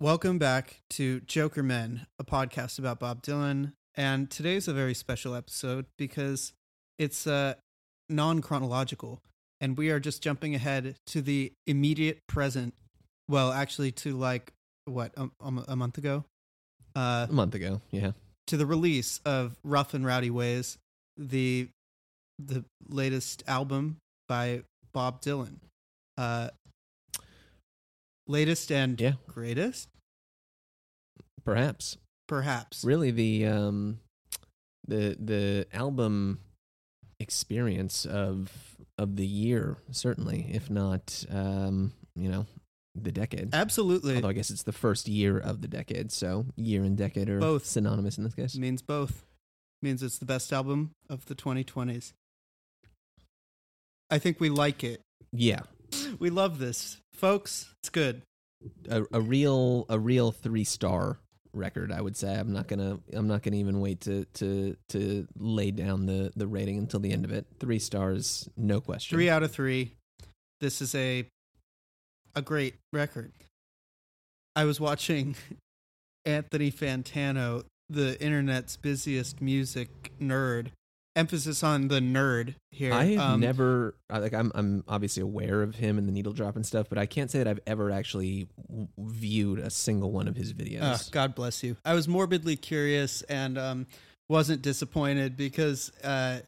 [0.00, 3.72] Welcome back to Joker Men, a podcast about Bob Dylan.
[3.94, 6.52] And today's a very special episode because
[6.98, 7.54] it's uh,
[8.08, 9.20] non chronological.
[9.60, 12.72] And we are just jumping ahead to the immediate present.
[13.28, 14.52] Well, actually, to like,
[14.86, 15.28] what, a,
[15.68, 16.24] a month ago?
[16.96, 18.12] Uh, A month ago, yeah.
[18.46, 20.78] to the release of Rough and Rowdy Ways,
[21.16, 21.68] the
[22.38, 24.62] the latest album by
[24.94, 25.56] Bob Dylan.
[26.16, 26.48] Uh,
[28.26, 29.12] latest and Yeah.
[29.28, 29.89] greatest,
[31.44, 31.96] Perhaps.
[32.28, 32.84] perhaps.
[32.84, 34.00] Really the um
[34.86, 36.40] the the album
[37.18, 38.50] experience of
[38.98, 42.46] of the year, certainly, if not um, you know,
[42.94, 43.54] the decade.
[43.54, 44.16] Absolutely.
[44.16, 47.38] Although I guess it's the first year of the decade, so year and decade are
[47.38, 47.64] Both.
[47.66, 48.56] synonymous in this case.
[48.56, 49.24] means both.
[49.82, 52.12] Means it's the best album of the 2020s.
[54.10, 55.00] I think we like it.
[55.32, 55.60] Yeah.
[56.18, 56.98] We love this.
[57.14, 58.22] Folks, it's good.
[58.90, 61.18] A, a real a real three star
[61.52, 62.34] record, I would say.
[62.34, 66.46] I'm not gonna I'm not gonna even wait to to to lay down the the
[66.46, 67.46] rating until the end of it.
[67.58, 69.16] Three stars, no question.
[69.16, 69.92] Three out of three.
[70.60, 71.26] This is a
[72.34, 73.32] a great record.
[74.54, 75.36] I was watching
[76.24, 80.68] Anthony Fantano, the internet's busiest music nerd.
[81.16, 82.92] Emphasis on the nerd here.
[82.92, 86.54] I have Um, never like I'm I'm obviously aware of him and the needle drop
[86.54, 90.28] and stuff, but I can't say that I've ever actually w- viewed a single one
[90.28, 90.80] of his videos.
[90.82, 91.76] Ah, God bless you.
[91.84, 93.86] I was morbidly curious and um,
[94.28, 96.40] wasn't disappointed because uh,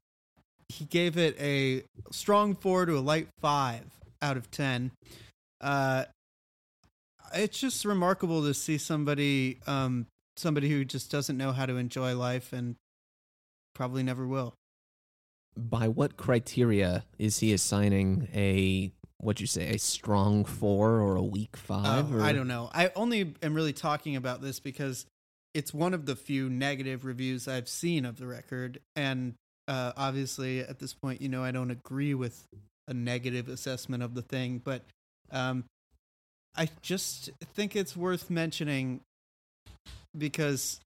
[0.68, 3.84] he gave it a strong four to a light five
[4.22, 4.92] out of ten.
[5.60, 6.04] Uh,
[7.34, 12.14] it's just remarkable to see somebody, um, somebody who just doesn't know how to enjoy
[12.14, 12.76] life and
[13.74, 14.54] probably never will.
[15.56, 21.22] By what criteria is he assigning a what you say a strong four or a
[21.22, 22.12] weak five?
[22.12, 22.22] Oh, or?
[22.22, 22.70] I don't know.
[22.72, 25.06] I only am really talking about this because
[25.54, 29.34] it's one of the few negative reviews I've seen of the record, and
[29.68, 32.46] uh, obviously at this point, you know, I don't agree with
[32.88, 34.82] a negative assessment of the thing, but
[35.30, 35.64] um,
[36.56, 39.00] I just think it's worth mentioning
[40.16, 40.80] because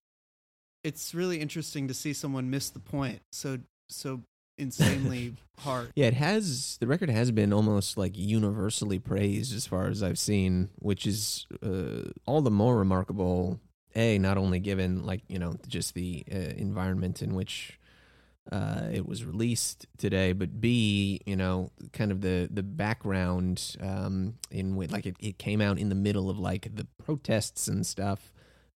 [0.86, 3.58] it's really interesting to see someone miss the point so
[3.88, 4.22] so
[4.56, 5.92] insanely hard.
[5.94, 6.76] Yeah, it has.
[6.80, 11.47] The record has been almost like universally praised as far as I've seen, which is
[11.62, 13.60] uh, all the more remarkable.
[13.94, 17.80] A, not only given like you know just the uh, environment in which
[18.53, 24.34] uh, it was released today, but B, you know, kind of the the background um,
[24.50, 27.86] in which like it, it came out in the middle of like the protests and
[27.86, 28.30] stuff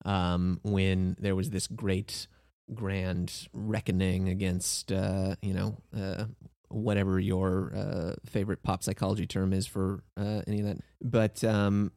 [0.04, 2.26] um, when there was this great
[2.74, 6.24] grand reckoning against uh, you know uh,
[6.68, 10.78] whatever your uh, favorite pop psychology term is for uh, any of that.
[11.02, 11.92] But um,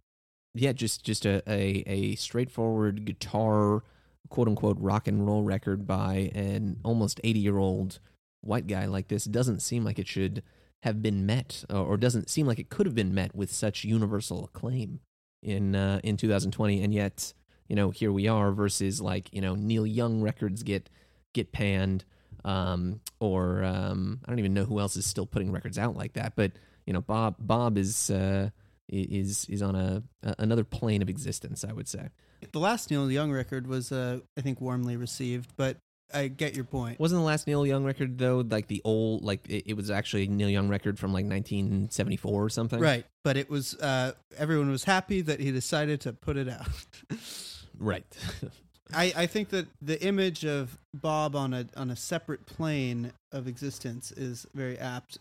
[0.53, 3.83] yeah, just just a, a a straightforward guitar
[4.29, 7.99] quote unquote rock and roll record by an almost eighty year old
[8.41, 10.43] white guy like this doesn't seem like it should
[10.83, 14.43] have been met or doesn't seem like it could have been met with such universal
[14.43, 14.99] acclaim
[15.41, 17.33] in uh, in 2020 and yet
[17.67, 20.89] you know here we are versus like you know Neil Young records get
[21.33, 22.05] get panned
[22.45, 26.13] um, or um, I don't even know who else is still putting records out like
[26.13, 26.51] that but
[26.85, 28.49] you know Bob Bob is uh,
[28.89, 32.09] is is on a, a another plane of existence I would say
[32.51, 35.77] The last Neil Young record was, uh, I think, warmly received, but
[36.13, 36.99] I get your point.
[36.99, 40.25] wasn't the last Neil Young record though like the old like it, it was actually
[40.25, 44.69] a Neil Young record from like 1974 or something Right, but it was uh, everyone
[44.69, 46.67] was happy that he decided to put it out.
[47.83, 48.05] right
[48.93, 53.47] I, I think that the image of Bob on a on a separate plane of
[53.47, 55.17] existence is very apt.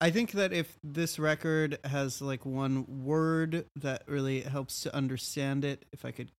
[0.00, 5.64] I think that if this record has like one word that really helps to understand
[5.64, 6.30] it, if I could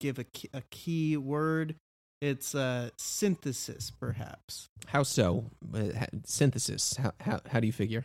[0.00, 1.76] give a key, a key word,
[2.20, 4.68] it's uh, synthesis, perhaps.
[4.86, 8.04] how so Uh, synthesis how, how how do you figure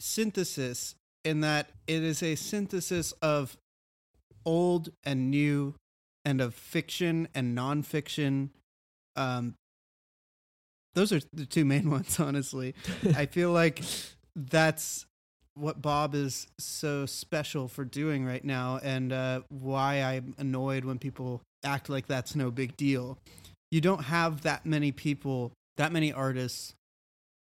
[0.00, 0.94] synthesis
[1.24, 3.56] in that it is a synthesis of
[4.44, 5.74] old and new
[6.24, 8.50] and of fiction and nonfiction
[9.16, 9.54] um
[10.94, 12.74] those are the two main ones honestly.
[13.16, 13.82] I feel like
[14.36, 15.06] that's
[15.56, 20.98] what bob is so special for doing right now and uh why i'm annoyed when
[20.98, 23.18] people act like that's no big deal.
[23.70, 26.74] You don't have that many people that many artists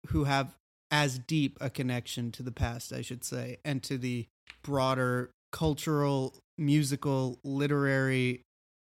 [0.07, 0.53] who have
[0.91, 4.27] as deep a connection to the past, I should say, and to the
[4.61, 8.41] broader cultural, musical, literary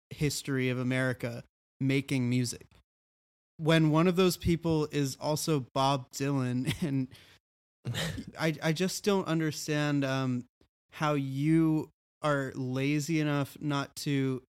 [0.10, 1.44] history of America
[1.80, 2.68] making music.
[3.58, 7.08] When one of those people is also Bob Dylan, and
[8.40, 10.46] I, I just don't understand um,
[10.92, 11.90] how you
[12.22, 14.42] are lazy enough not to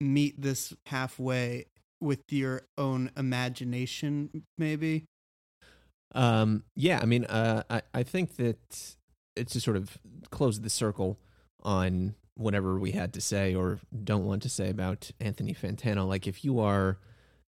[0.00, 1.66] meet this halfway
[2.00, 5.04] with your own imagination maybe
[6.14, 8.96] Um, yeah, I mean, uh, I, I think that
[9.36, 9.98] it's to sort of
[10.30, 11.18] close the circle
[11.62, 16.06] on whatever we had to say or don't want to say about Anthony Fantano.
[16.06, 16.98] Like, if you are,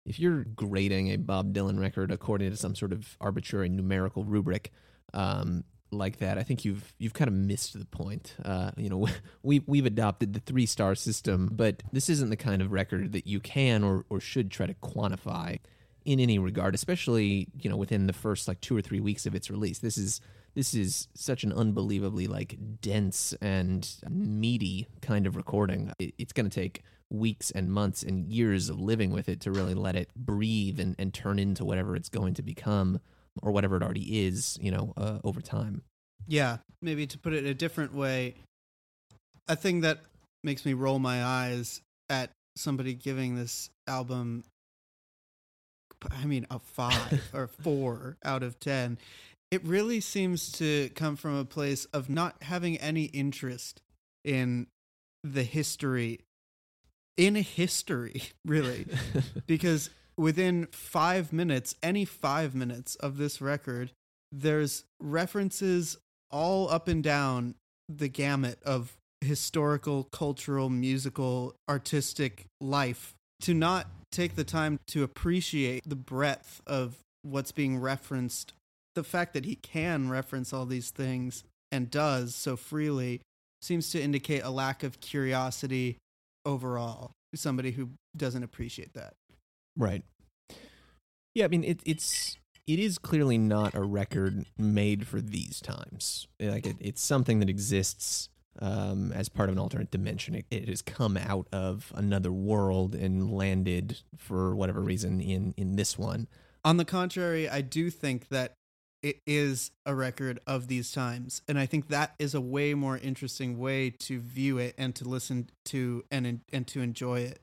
[0.04, 4.72] if you're grading a Bob Dylan record according to some sort of arbitrary numerical rubric,
[5.12, 8.34] um, like that, I think you've you've kind of missed the point.
[8.44, 9.06] Uh, you know,
[9.42, 13.26] we we've adopted the three star system, but this isn't the kind of record that
[13.26, 15.58] you can or or should try to quantify
[16.04, 19.34] in any regard, especially you know within the first like two or three weeks of
[19.34, 19.78] its release.
[19.78, 20.20] This is
[20.58, 25.92] this is such an unbelievably like dense and meaty kind of recording.
[26.00, 29.52] It, it's going to take weeks and months and years of living with it to
[29.52, 32.98] really let it breathe and, and turn into whatever it's going to become
[33.40, 35.82] or whatever it already is, you know, uh, over time.
[36.26, 38.34] Yeah, maybe to put it a different way,
[39.46, 40.00] a thing that
[40.42, 44.42] makes me roll my eyes at somebody giving this album,
[46.10, 48.98] I mean, a five or four out of 10,
[49.50, 53.80] it really seems to come from a place of not having any interest
[54.24, 54.66] in
[55.24, 56.20] the history,
[57.16, 58.86] in history, really.
[59.46, 63.92] because within five minutes, any five minutes of this record,
[64.30, 65.96] there's references
[66.30, 67.54] all up and down
[67.88, 73.14] the gamut of historical, cultural, musical, artistic life.
[73.42, 78.52] To not take the time to appreciate the breadth of what's being referenced,
[78.98, 83.20] the fact that he can reference all these things and does so freely
[83.62, 85.98] seems to indicate a lack of curiosity
[86.44, 87.12] overall.
[87.32, 89.14] Somebody who doesn't appreciate that.
[89.76, 90.02] Right.
[91.32, 96.26] Yeah, I mean it, it's it is clearly not a record made for these times.
[96.40, 98.28] Like it, it's something that exists
[98.58, 100.34] um, as part of an alternate dimension.
[100.34, 105.76] It, it has come out of another world and landed for whatever reason in in
[105.76, 106.26] this one.
[106.64, 108.54] On the contrary, I do think that
[109.02, 112.98] it is a record of these times, and I think that is a way more
[112.98, 117.40] interesting way to view it and to listen to and and to enjoy it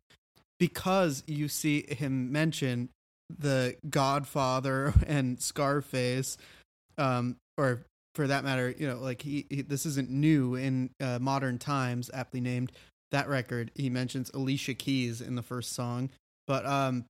[0.59, 2.89] because you see him mention
[3.29, 6.37] the Godfather and Scarface,
[6.97, 7.81] um, or
[8.13, 12.09] for that matter, you know, like he, he this isn't new in uh, modern times.
[12.13, 12.71] Aptly named
[13.11, 13.71] that record.
[13.75, 16.09] He mentions Alicia Keys in the first song,
[16.47, 17.05] but um,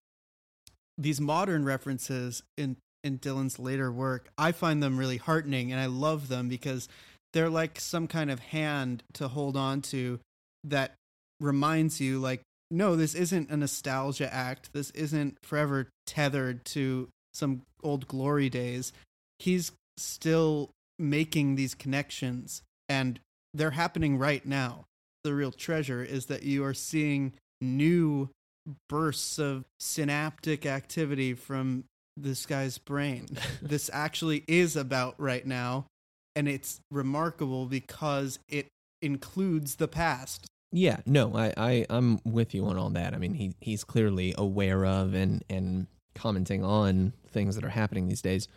[0.97, 5.85] these modern references in in Dylan's later work, I find them really heartening, and I
[5.85, 6.89] love them because
[7.33, 10.19] they're like some kind of hand to hold on to
[10.63, 10.95] that
[11.39, 12.41] reminds you, like,
[12.71, 14.73] no, this isn't a nostalgia act.
[14.73, 18.91] This isn't forever tethered to some old glory days.
[19.37, 23.19] He's still making these connections, and
[23.53, 24.85] they're happening right now.
[25.23, 28.29] The real treasure is that you are seeing new
[28.89, 31.83] bursts of synaptic activity from
[32.17, 33.27] this guy's brain.
[33.61, 35.85] this actually is about right now,
[36.35, 38.67] and it's remarkable because it
[39.01, 40.47] includes the past.
[40.71, 43.13] Yeah, no, I, I I'm with you on all that.
[43.13, 48.07] I mean, he he's clearly aware of and and commenting on things that are happening
[48.07, 48.47] these days.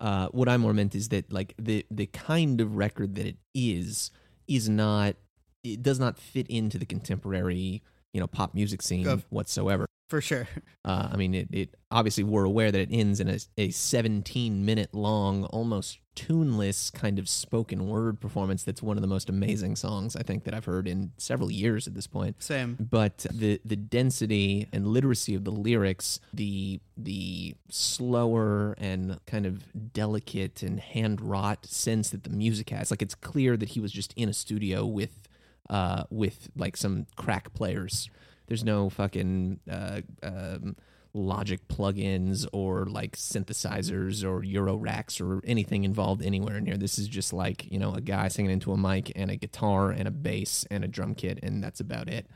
[0.00, 3.36] Uh, what I more meant is that like the the kind of record that it
[3.54, 4.10] is
[4.48, 5.16] is not
[5.62, 7.82] it does not fit into the contemporary
[8.14, 9.86] you know pop music scene whatsoever.
[10.08, 10.48] For sure.
[10.84, 14.64] Uh, I mean, it, it obviously we're aware that it ends in a, a 17
[14.64, 18.64] minute long, almost tuneless kind of spoken word performance.
[18.64, 21.86] That's one of the most amazing songs I think that I've heard in several years
[21.86, 22.42] at this point.
[22.42, 22.76] Same.
[22.78, 29.92] But the the density and literacy of the lyrics, the the slower and kind of
[29.94, 33.90] delicate and hand wrought sense that the music has, like it's clear that he was
[33.90, 35.28] just in a studio with
[35.70, 38.10] uh with like some crack players
[38.46, 40.76] there's no fucking uh, um,
[41.16, 46.76] Logic plugins or like synthesizers or Euroracks or anything involved anywhere near.
[46.76, 49.92] This is just like you know a guy singing into a mic and a guitar
[49.92, 52.26] and a bass and a drum kit and that's about it,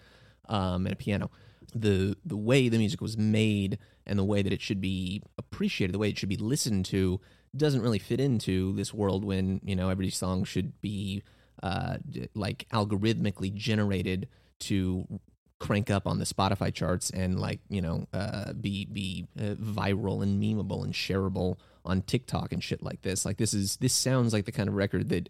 [0.49, 1.29] um, and a piano.
[1.75, 5.93] The the way the music was made and the way that it should be appreciated,
[5.93, 7.21] the way it should be listened to,
[7.57, 11.25] doesn't really fit into this world when you know every song should be
[11.63, 11.99] uh,
[12.35, 14.29] like algorithmically generated
[14.61, 15.21] to
[15.59, 20.23] crank up on the Spotify charts and like you know uh, be be uh, viral
[20.23, 23.25] and memeable and shareable on TikTok and shit like this.
[23.25, 25.29] Like this is this sounds like the kind of record that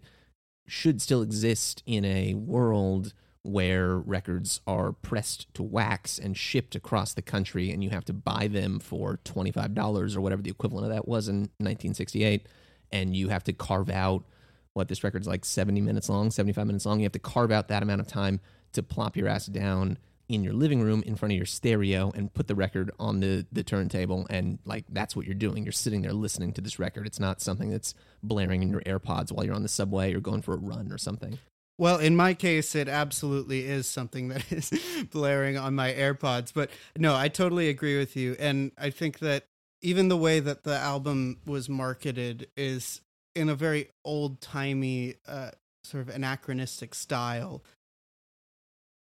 [0.67, 7.13] should still exist in a world where records are pressed to wax and shipped across
[7.13, 10.91] the country and you have to buy them for $25 or whatever the equivalent of
[10.91, 12.45] that was in 1968
[12.91, 14.25] and you have to carve out
[14.73, 16.99] what this record's like 70 minutes long, 75 minutes long.
[16.99, 18.39] You have to carve out that amount of time
[18.73, 19.97] to plop your ass down
[20.27, 23.47] in your living room in front of your stereo and put the record on the
[23.51, 27.07] the turntable and like that's what you're doing you're sitting there listening to this record
[27.07, 30.43] it's not something that's blaring in your airpods while you're on the subway or going
[30.43, 31.39] for a run or something
[31.79, 34.69] Well, in my case, it absolutely is something that is
[35.11, 36.51] blaring on my AirPods.
[36.53, 38.35] But no, I totally agree with you.
[38.37, 39.45] And I think that
[39.81, 42.99] even the way that the album was marketed is
[43.35, 45.51] in a very old timey, uh,
[45.83, 47.63] sort of anachronistic style.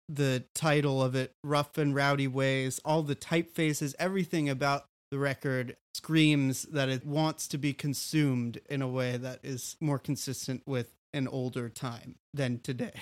[0.10, 5.76] The title of it, Rough and Rowdy Ways, all the typefaces, everything about the record
[5.94, 10.92] screams that it wants to be consumed in a way that is more consistent with
[11.14, 12.94] an older time than today.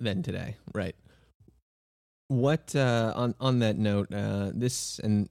[0.00, 0.94] than today right
[2.28, 5.28] what uh on on that note uh this and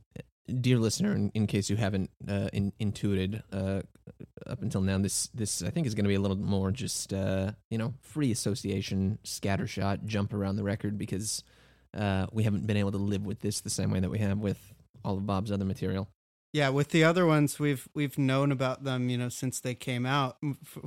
[0.59, 3.81] dear listener in, in case you haven't uh in, intuited uh
[4.47, 7.13] up until now this this i think is going to be a little more just
[7.13, 11.43] uh you know free association scattershot jump around the record because
[11.93, 14.39] uh we haven't been able to live with this the same way that we have
[14.39, 14.73] with
[15.03, 16.07] all of bob's other material
[16.53, 20.05] Yeah, with the other ones, we've we've known about them, you know, since they came
[20.05, 20.37] out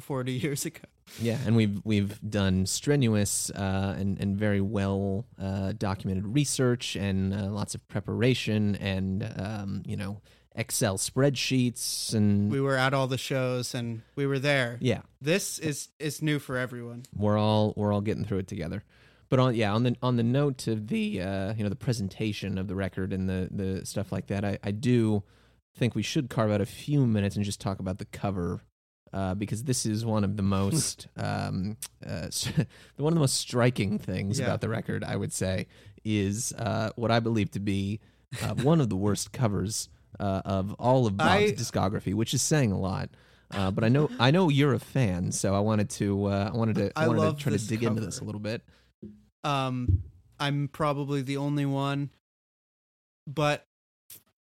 [0.00, 0.80] forty years ago.
[1.20, 7.34] Yeah, and we've we've done strenuous uh, and and very well uh, documented research and
[7.34, 10.20] uh, lots of preparation and um, you know
[10.54, 14.78] Excel spreadsheets and We were at all the shows and we were there.
[14.80, 17.04] yeah, This is is new for everyone.
[17.16, 18.82] we're all we're all getting through it together.
[19.28, 22.58] But on yeah on the on the note of the uh, you know the presentation
[22.58, 25.22] of the record and the the stuff like that, I, I do
[25.76, 28.60] think we should carve out a few minutes and just talk about the cover.
[29.12, 31.76] Uh, because this is one of the most um,
[32.06, 32.28] uh,
[32.96, 34.46] one of the most striking things Yeah.
[34.46, 35.66] about the record, I would say,
[36.04, 37.98] is uh, what I believe to be
[38.42, 39.88] uh, one of the worst covers
[40.18, 43.10] uh, of all of Bob's I- discography, which is saying a lot.
[43.52, 46.56] Uh, but I know I know you're a fan, so I wanted to uh, I
[46.56, 48.62] wanted to I I wanted to try to dig into this a little bit.
[49.42, 50.02] Um,
[50.38, 52.10] I'm probably the only one,
[53.26, 53.66] but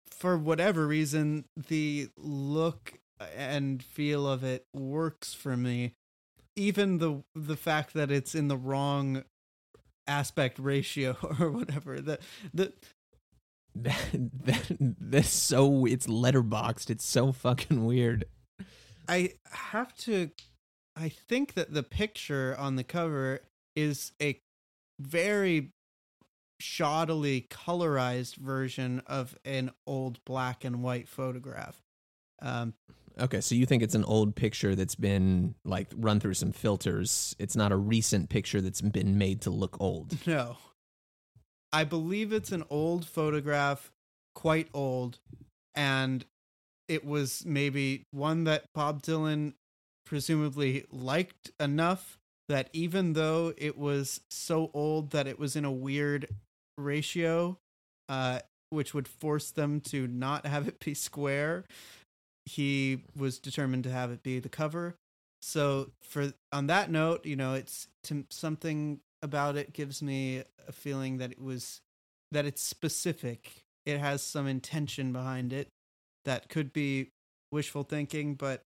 [0.10, 3.00] for whatever reason, the look
[3.36, 5.96] and feel of it works for me.
[6.55, 9.24] Even the the fact that it's in the wrong
[10.08, 12.00] aspect ratio or whatever.
[12.00, 12.20] The
[12.53, 12.74] the
[13.75, 13.98] That,
[14.46, 16.89] that, that's so it's letterboxed.
[16.89, 18.25] It's so fucking weird.
[19.08, 20.32] I have to.
[20.96, 23.39] I think that the picture on the cover
[23.75, 24.39] is a
[25.00, 25.72] very
[26.62, 31.82] shoddily colorized version of an old black and white photograph.
[32.42, 32.75] Um,
[33.20, 37.36] Okay, so you think it's an old picture that's been like run through some filters.
[37.38, 40.18] It's not a recent picture that's been made to look old.
[40.27, 40.58] no,
[41.74, 43.92] I believe it's an old photograph,
[44.36, 45.18] quite old,
[45.74, 46.24] and
[46.88, 49.53] it was maybe one that Bob Dylan
[50.06, 55.72] presumably liked enough that even though it was so old that it was in a
[55.72, 56.27] weird
[56.77, 57.58] ratio,
[58.08, 58.39] uh,
[58.70, 61.65] which would force them to not have it be square,
[62.46, 64.96] he was determined to have it be the cover.
[65.42, 67.88] So for on that note, you know, it's
[68.30, 71.82] something about it gives me a feeling that it was
[72.32, 73.63] that it's specific.
[73.86, 75.70] It has some intention behind it
[76.25, 77.12] that could be
[77.51, 78.63] wishful thinking, but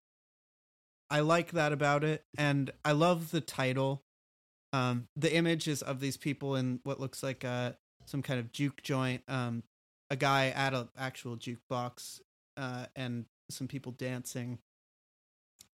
[1.10, 4.02] I like that about it, and I love the title.
[4.74, 8.52] Um, the image is of these people in what looks like a some kind of
[8.52, 9.22] juke joint.
[9.28, 9.64] Um,
[10.10, 12.22] a guy at an actual jukebox,
[12.56, 14.60] uh, and some people dancing.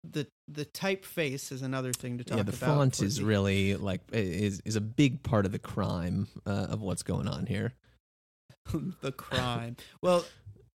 [0.05, 2.47] The the typeface is another thing to talk about.
[2.47, 2.77] yeah, the about.
[2.77, 6.81] font is the- really like is is a big part of the crime uh, of
[6.81, 7.75] what's going on here.
[9.01, 9.77] the crime.
[10.03, 10.25] Well,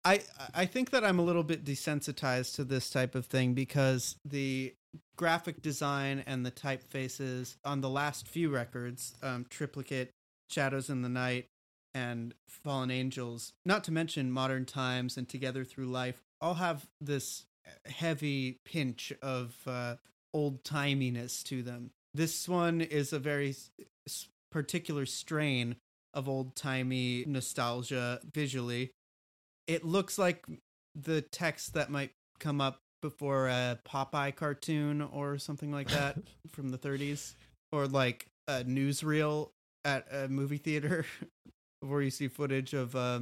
[0.04, 0.22] I
[0.54, 4.74] I think that I'm a little bit desensitized to this type of thing because the
[5.16, 10.10] graphic design and the typefaces on the last few records, um, Triplicate,
[10.50, 11.46] Shadows in the Night,
[11.94, 17.44] and Fallen Angels, not to mention Modern Times and Together Through Life, all have this
[17.86, 19.96] heavy pinch of uh,
[20.34, 21.90] old timiness to them.
[22.14, 23.54] This one is a very
[24.50, 25.76] particular strain
[26.14, 28.90] of old timey nostalgia visually.
[29.66, 30.44] It looks like
[30.94, 36.16] the text that might come up before a Popeye cartoon or something like that
[36.52, 37.34] from the 30s,
[37.72, 39.50] or like a newsreel
[39.84, 41.04] at a movie theater
[41.80, 43.20] where you see footage of uh,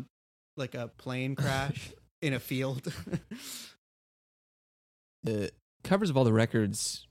[0.57, 1.93] like a plane crash
[2.23, 2.93] in a field.
[5.23, 5.51] The
[5.85, 7.07] covers of all the records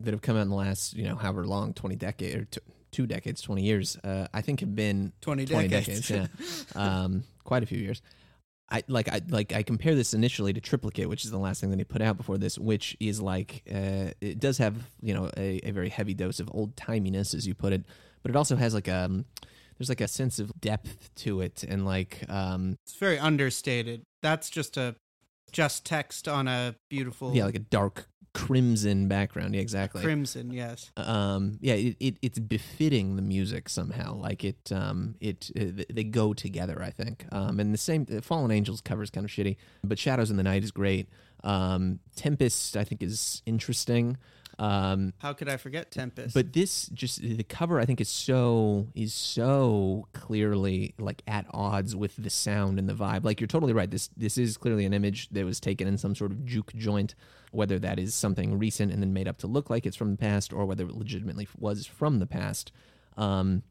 [0.00, 2.60] that have come out in the last, you know, however long, 20 decade or t-
[2.90, 6.08] two decades, 20 years, uh, I think have been 20 20 decades.
[6.08, 7.02] decades, yeah.
[7.02, 8.02] um, quite a few years.
[8.70, 11.70] I like I like I compare this initially to Triplicate, which is the last thing
[11.70, 15.30] that he put out before this, which is like uh, it does have you know
[15.36, 17.84] a, a very heavy dose of old timiness, as you put it,
[18.22, 19.26] but it also has like um,
[19.78, 24.02] there's like a sense of depth to it, and like um, It's very understated.
[24.22, 24.96] That's just a
[25.52, 29.54] just text on a beautiful yeah, like a dark crimson background.
[29.54, 30.02] Yeah, exactly.
[30.02, 30.52] crimson.
[30.52, 30.90] Yes.
[30.96, 36.02] um yeah it, it it's befitting the music somehow like it um it, it they
[36.02, 39.56] go together i think um and the same fallen angels cover is kind of shitty
[39.84, 41.08] but shadows in the night is great
[41.44, 44.16] um tempest i think is interesting
[44.58, 46.34] um How could I forget Tempest?
[46.34, 51.94] but this just the cover i think is so is so clearly like at odds
[51.96, 53.24] with the sound and the vibe.
[53.24, 53.90] Like you're totally right.
[53.90, 57.14] This this is clearly an image that was taken in some sort of juke joint
[57.52, 60.16] whether that is something recent and then made up to look like it's from the
[60.16, 62.72] past or whether it legitimately was from the past.
[63.16, 63.62] Um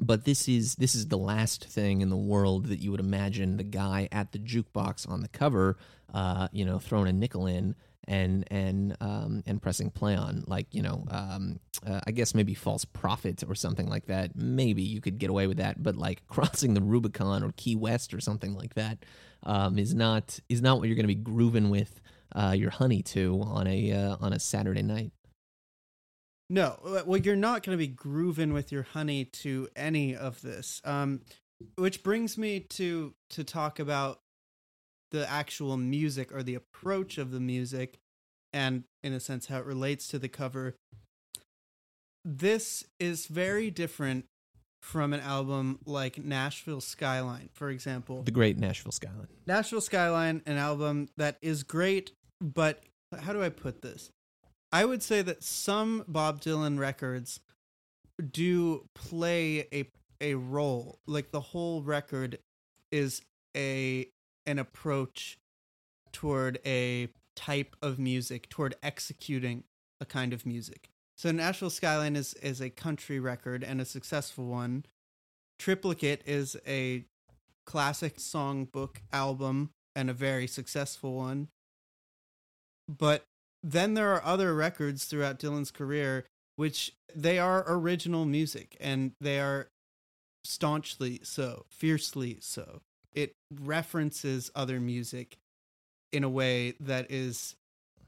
[0.00, 3.56] but this is this is the last thing in the world that you would imagine
[3.56, 5.76] the guy at the jukebox on the cover
[6.14, 7.74] uh you know throwing a nickel in
[8.08, 12.54] and and um, and pressing play on like you know um, uh, I guess maybe
[12.54, 14.36] false prophet or something like that.
[14.36, 18.14] Maybe you could get away with that, but like crossing the Rubicon or Key West
[18.14, 18.98] or something like that
[19.42, 22.00] um, is not is not what you're going to be grooving with
[22.34, 25.12] uh, your honey to on a uh, on a Saturday night.
[26.48, 30.82] No, well, you're not going to be grooving with your honey to any of this.
[30.84, 31.20] Um,
[31.76, 34.20] which brings me to to talk about
[35.10, 37.98] the actual music or the approach of the music,
[38.52, 40.76] and in a sense how it relates to the cover.
[42.24, 44.26] This is very different
[44.82, 48.22] from an album like Nashville Skyline, for example.
[48.22, 49.28] The great Nashville Skyline.
[49.46, 52.82] Nashville Skyline, an album that is great, but
[53.20, 54.10] how do I put this?
[54.72, 57.40] I would say that some Bob Dylan records
[58.32, 59.88] do play a
[60.20, 60.98] a role.
[61.06, 62.38] Like the whole record
[62.92, 63.22] is
[63.56, 64.06] a
[64.46, 65.38] an approach
[66.12, 69.64] toward a type of music, toward executing
[70.00, 70.88] a kind of music.
[71.16, 74.84] So Nashville Skyline is is a country record and a successful one.
[75.58, 77.04] Triplicate is a
[77.66, 81.48] classic songbook album and a very successful one.
[82.88, 83.24] But
[83.62, 86.24] then there are other records throughout Dylan's career
[86.56, 89.68] which they are original music and they are
[90.44, 92.82] staunchly so, fiercely so.
[93.14, 95.36] It references other music
[96.12, 97.54] in a way that is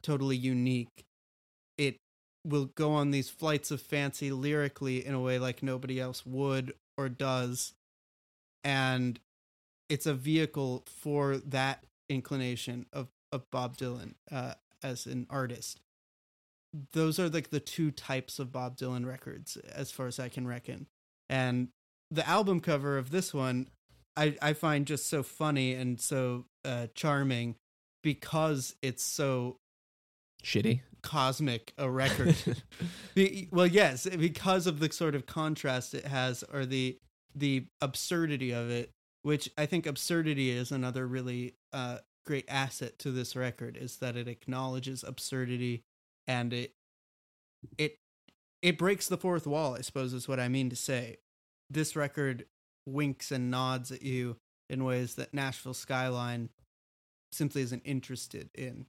[0.03, 1.05] totally unique.
[1.79, 1.97] It
[2.45, 6.75] will go on these flights of fancy lyrically in a way like nobody else would
[6.97, 7.73] or does.
[8.65, 9.19] And
[9.89, 15.81] it's a vehicle for that inclination of, of Bob Dylan uh, as an artist.
[16.93, 20.47] Those are like the two types of Bob Dylan records, as far as I can
[20.47, 20.87] reckon.
[21.29, 21.69] And
[22.11, 23.69] the album cover of this one,
[24.17, 27.57] I, I find just so funny and so uh, charming
[28.03, 29.57] because it's so
[30.45, 30.81] Shitty.
[31.03, 32.37] cosmic a record.
[33.15, 36.99] Be- well, yes, because of the sort of contrast it has, or the
[37.35, 38.91] the absurdity of it,
[39.23, 44.17] which I think absurdity is another really uh, great asset to this record, is that
[44.17, 45.83] it acknowledges absurdity
[46.27, 46.73] and it
[47.79, 47.97] it
[48.61, 49.75] it breaks the fourth wall.
[49.75, 51.19] I suppose is what I mean to say.
[51.71, 52.45] This record
[52.87, 54.37] winks and nods at you
[54.69, 56.49] in ways that Nashville Skyline
[57.33, 58.87] simply isn't interested in.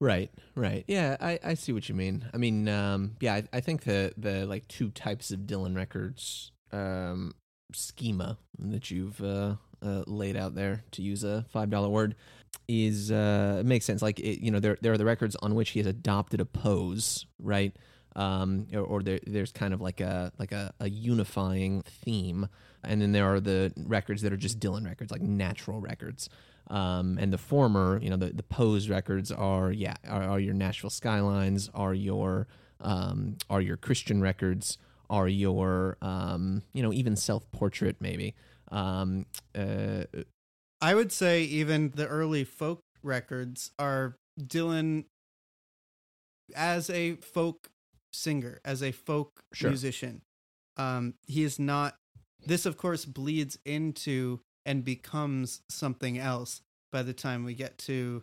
[0.00, 0.84] Right, right.
[0.86, 2.28] Yeah, I, I see what you mean.
[2.32, 6.52] I mean, um, yeah, I, I think the the like two types of Dylan records
[6.72, 7.34] um,
[7.72, 12.14] schema that you've uh, uh, laid out there, to use a five dollar word,
[12.68, 14.00] is uh, makes sense.
[14.00, 16.44] Like it, you know, there there are the records on which he has adopted a
[16.44, 17.74] pose, right?
[18.18, 22.48] Um, or, or there, there's kind of like a like a, a unifying theme,
[22.82, 26.28] and then there are the records that are just Dylan records, like natural records.
[26.66, 30.54] Um, and the former, you know, the, the pose records are yeah are, are your
[30.54, 32.48] Nashville Skylines, are your
[32.80, 34.78] um, are your Christian records,
[35.08, 38.34] are your um, you know even self portrait maybe.
[38.72, 40.04] Um, uh,
[40.80, 45.04] I would say even the early folk records are Dylan
[46.56, 47.70] as a folk
[48.18, 49.70] singer, as a folk Sure.
[49.70, 50.22] musician.
[50.76, 51.96] Um, he is not.
[52.46, 56.60] This, of course, bleeds into and becomes something else
[56.92, 58.22] by the time we get to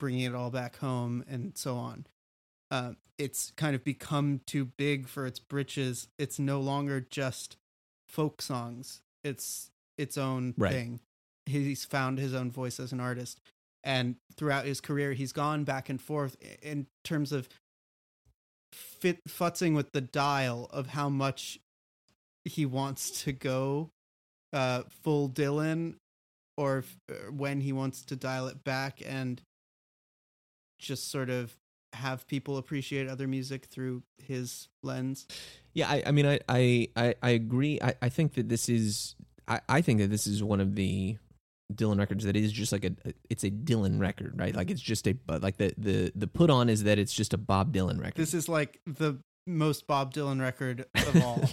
[0.00, 2.06] bringing it all back home and so on.
[2.70, 6.08] Uh, it's kind of become too big for its britches.
[6.18, 7.56] It's no longer just
[8.08, 9.02] folk songs.
[9.22, 10.72] It's its own Right.
[10.72, 11.00] thing.
[11.46, 13.38] He's found his own voice as an artist,
[13.84, 17.48] and throughout his career, he's gone back and forth in terms of
[18.74, 21.58] fit futzing with the dial of how much
[22.44, 23.90] he wants to go
[24.52, 25.96] uh, full Dylan
[26.56, 29.40] or if, uh, when he wants to dial it back and
[30.78, 31.56] just sort of
[31.94, 35.26] have people appreciate other music through his lens.
[35.72, 37.80] Yeah, I, I mean, I, I, I, agree.
[37.80, 39.14] I, I think that this is,
[39.48, 41.18] I, I think that this is one of the
[41.72, 42.92] Dylan records that is just like a,
[43.30, 44.54] it's a Dylan record, right?
[44.54, 47.32] Like it's just a, but like the, the, the put on is that it's just
[47.32, 48.16] a Bob Dylan record.
[48.16, 51.44] This is like the most Bob Dylan record of all.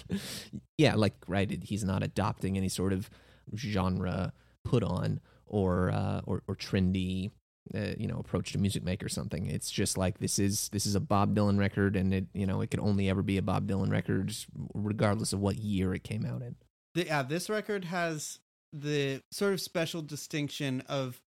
[0.78, 3.10] yeah, like right, he's not adopting any sort of
[3.56, 7.32] genre put on or uh, or, or trendy
[7.76, 10.86] uh, you know approach to music make or something it's just like this is this
[10.86, 13.42] is a bob dylan record and it you know it could only ever be a
[13.42, 14.34] bob dylan record
[14.74, 16.56] regardless of what year it came out in
[16.96, 18.40] the, yeah this record has
[18.74, 21.22] the sort of special distinction of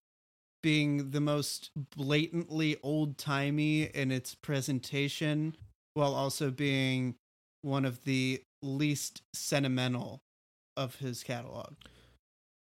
[0.63, 5.57] being the most blatantly old timey in its presentation
[5.93, 7.15] while also being
[7.63, 10.23] one of the least sentimental
[10.77, 11.75] of his catalog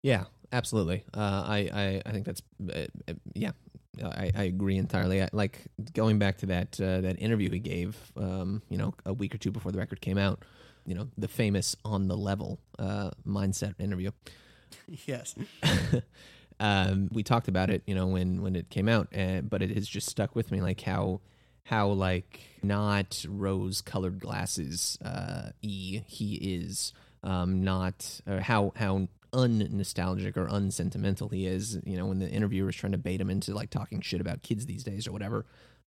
[0.01, 1.03] yeah absolutely.
[1.13, 2.41] Uh, I, I I think that's
[2.71, 3.51] uh, uh, yeah.
[4.03, 5.21] I, I agree entirely.
[5.21, 9.13] I, like going back to that uh, that interview he gave, um, you know, a
[9.13, 10.43] week or two before the record came out.
[10.87, 14.09] You know, the famous on the level uh, mindset interview.
[15.05, 15.35] Yes.
[16.59, 19.71] um, we talked about it, you know, when when it came out, uh, but it
[19.71, 21.21] has just stuck with me, like how
[21.65, 29.07] how like not rose colored glasses uh, e he is um, not or how how
[29.33, 31.79] unnostalgic or unsentimental he is.
[31.85, 34.43] You know, when the interviewer is trying to bait him into like talking shit about
[34.43, 35.45] kids these days or whatever,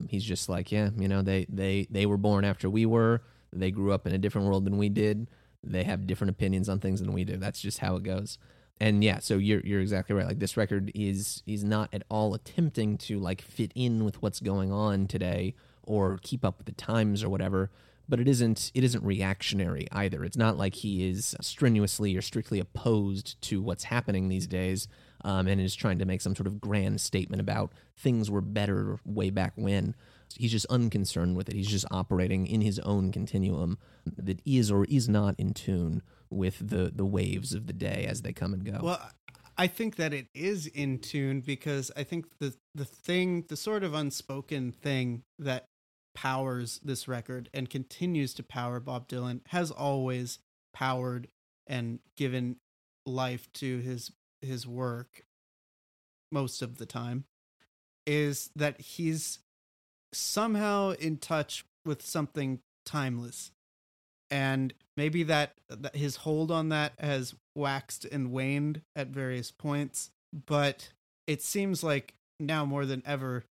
[0.08, 3.22] he's just like, yeah, you know, they they they were born after we were.
[3.52, 5.28] They grew up in a different world than we did.
[5.62, 7.36] They have different opinions on things than we do.
[7.36, 8.38] That's just how it goes.
[8.78, 10.26] And yeah, so you're you're exactly right.
[10.26, 14.40] Like this record is is not at all attempting to like fit in with what's
[14.40, 17.70] going on today or keep up with the times or whatever
[18.08, 20.24] but it isn't it isn't reactionary either.
[20.24, 24.88] It's not like he is strenuously or strictly opposed to what's happening these days
[25.24, 28.98] um, and is trying to make some sort of grand statement about things were better
[29.04, 29.94] way back when.
[30.36, 31.54] He's just unconcerned with it.
[31.54, 36.68] He's just operating in his own continuum that is or is not in tune with
[36.68, 38.78] the the waves of the day as they come and go.
[38.82, 39.10] Well,
[39.58, 43.82] I think that it is in tune because I think the the thing, the sort
[43.82, 45.66] of unspoken thing that
[46.14, 50.38] powers this record and continues to power Bob Dylan, has always
[50.72, 51.28] powered
[51.66, 52.56] and given
[53.06, 54.12] life to his
[54.42, 55.24] his work
[56.32, 57.24] most of the time
[58.06, 59.38] is that he's
[60.12, 63.50] somehow in touch with something timeless
[64.30, 70.10] and maybe that, that his hold on that has waxed and waned at various points
[70.46, 70.90] but
[71.26, 73.44] it seems like now more than ever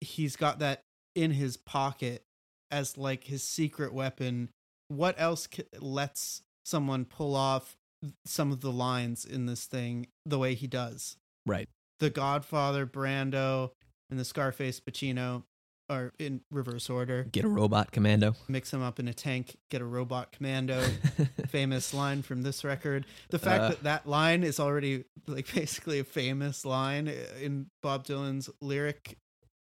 [0.00, 0.82] he's got that
[1.14, 2.22] in his pocket
[2.70, 4.48] as like his secret weapon.
[4.88, 5.48] What else
[5.78, 7.76] lets someone pull off
[8.24, 11.16] some of the lines in this thing the way he does?
[11.46, 11.68] Right.
[12.00, 13.70] The Godfather, Brando,
[14.10, 15.44] and the Scarface Pacino
[15.92, 17.24] are in reverse order.
[17.30, 18.34] Get a robot commando.
[18.48, 19.56] Mix them up in a tank.
[19.70, 20.82] Get a robot commando.
[21.48, 23.06] famous line from this record.
[23.30, 28.06] The fact uh, that that line is already like basically a famous line in Bob
[28.06, 29.18] Dylan's lyric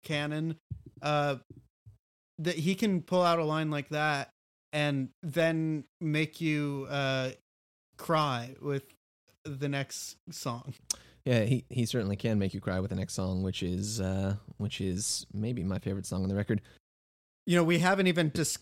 [0.05, 0.57] canon
[1.03, 1.37] uh,
[2.39, 4.31] that he can pull out a line like that
[4.73, 7.31] and then make you uh,
[7.97, 8.85] cry with
[9.45, 10.75] the next song.
[11.29, 14.37] Yeah, he, he certainly can make you cry with the next song, which is uh,
[14.57, 16.63] which is maybe my favorite song on the record.
[17.45, 18.57] You know, we haven't even dis-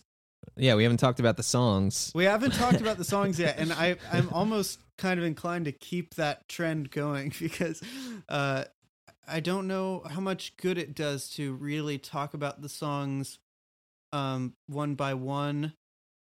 [0.57, 2.11] Yeah, we haven't talked about the songs.
[2.13, 5.71] We haven't talked about the songs yet, and I I'm almost kind of inclined to
[5.71, 7.81] keep that trend going because
[8.27, 8.65] uh,
[9.25, 13.39] I don't know how much good it does to really talk about the songs
[14.11, 15.71] um one by one.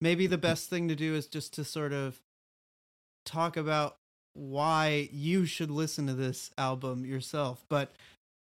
[0.01, 2.19] Maybe the best thing to do is just to sort of
[3.25, 3.97] talk about
[4.33, 7.63] why you should listen to this album yourself.
[7.69, 7.91] But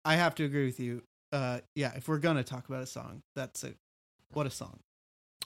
[0.04, 1.02] I have to agree with you.
[1.32, 3.74] Uh yeah, if we're gonna talk about a song, that's a
[4.32, 4.80] what a song.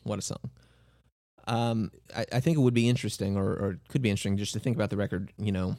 [0.02, 0.50] What a song.
[1.46, 4.60] Um, I, I, think it would be interesting, or, or could be interesting, just to
[4.60, 5.30] think about the record.
[5.36, 5.76] You know,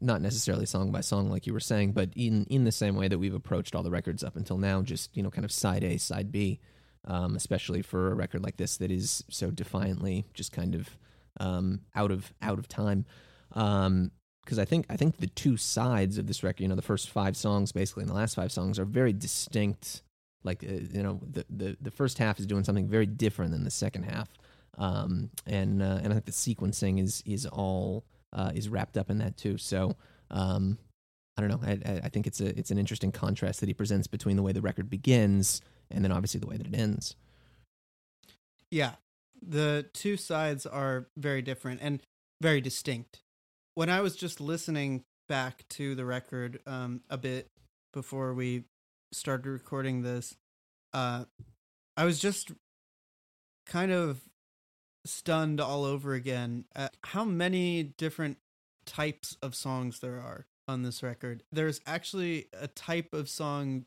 [0.00, 3.08] not necessarily song by song, like you were saying, but in in the same way
[3.08, 5.84] that we've approached all the records up until now, just you know, kind of side
[5.84, 6.60] A, side B.
[7.04, 10.96] Um, especially for a record like this that is so defiantly just kind of
[11.40, 13.04] um, out of out of time.
[13.52, 14.10] Because um,
[14.58, 17.36] I think I think the two sides of this record, you know, the first five
[17.36, 20.02] songs basically, and the last five songs are very distinct.
[20.44, 23.64] Like uh, you know, the, the the first half is doing something very different than
[23.64, 24.28] the second half
[24.78, 29.10] um, and uh, and I think the sequencing is is all uh, is wrapped up
[29.10, 29.58] in that too.
[29.58, 29.96] So
[30.30, 30.78] um,
[31.36, 31.60] I don't know.
[31.66, 34.52] I, I think it's a it's an interesting contrast that he presents between the way
[34.52, 35.60] the record begins
[35.90, 37.16] and then obviously the way that it ends.
[38.70, 38.92] Yeah,
[39.42, 42.00] the two sides are very different and
[42.40, 43.20] very distinct.
[43.74, 47.48] When I was just listening back to the record um, a bit
[47.94, 48.64] before we
[49.12, 50.36] started recording this,
[50.92, 51.24] uh,
[51.96, 52.52] I was just
[53.64, 54.20] kind of
[55.06, 58.36] stunned all over again at how many different
[58.84, 61.42] types of songs there are on this record.
[61.50, 63.86] There's actually a type of song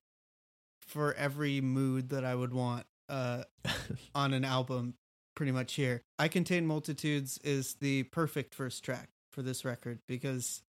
[0.82, 3.44] for every mood that I would want uh,
[4.16, 4.96] on an album,
[5.36, 6.02] pretty much here.
[6.18, 10.64] I Contain Multitudes is the perfect first track for this record because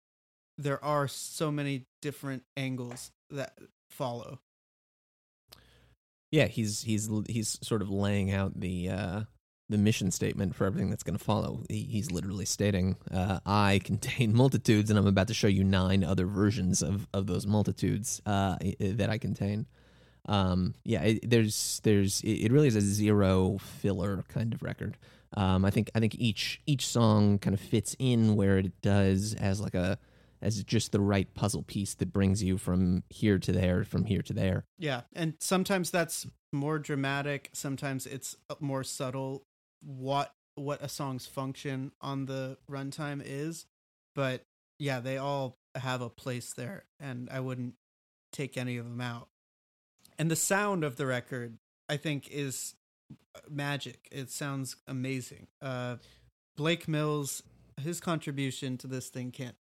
[0.57, 3.59] there are so many different angles that
[3.90, 4.38] follow.
[6.31, 9.20] Yeah, he's he's he's sort of laying out the uh,
[9.68, 11.64] the mission statement for everything that's going to follow.
[11.68, 16.05] He, he's literally stating, uh, "I contain multitudes, and I'm about to show you nine
[16.05, 19.66] other versions of of those multitudes uh, that I contain."
[20.27, 24.96] Um, yeah, it, there's there's it really is a zero filler kind of record.
[25.35, 29.35] Um, I think I think each each song kind of fits in where it does
[29.35, 29.99] as like a
[30.42, 34.23] as just the right puzzle piece that brings you from here to there, from here
[34.23, 34.64] to there.
[34.77, 37.51] Yeah, and sometimes that's more dramatic.
[37.53, 39.45] Sometimes it's more subtle.
[39.81, 43.66] What what a song's function on the runtime is,
[44.14, 44.45] but
[44.79, 47.75] yeah, they all have a place there, and I wouldn't
[48.33, 49.29] take any of them out.
[50.18, 52.75] And the sound of the record, I think, is
[53.48, 54.09] magic.
[54.11, 55.48] It sounds amazing.
[55.61, 55.96] Uh,
[56.57, 57.42] Blake Mills,
[57.81, 59.57] his contribution to this thing can't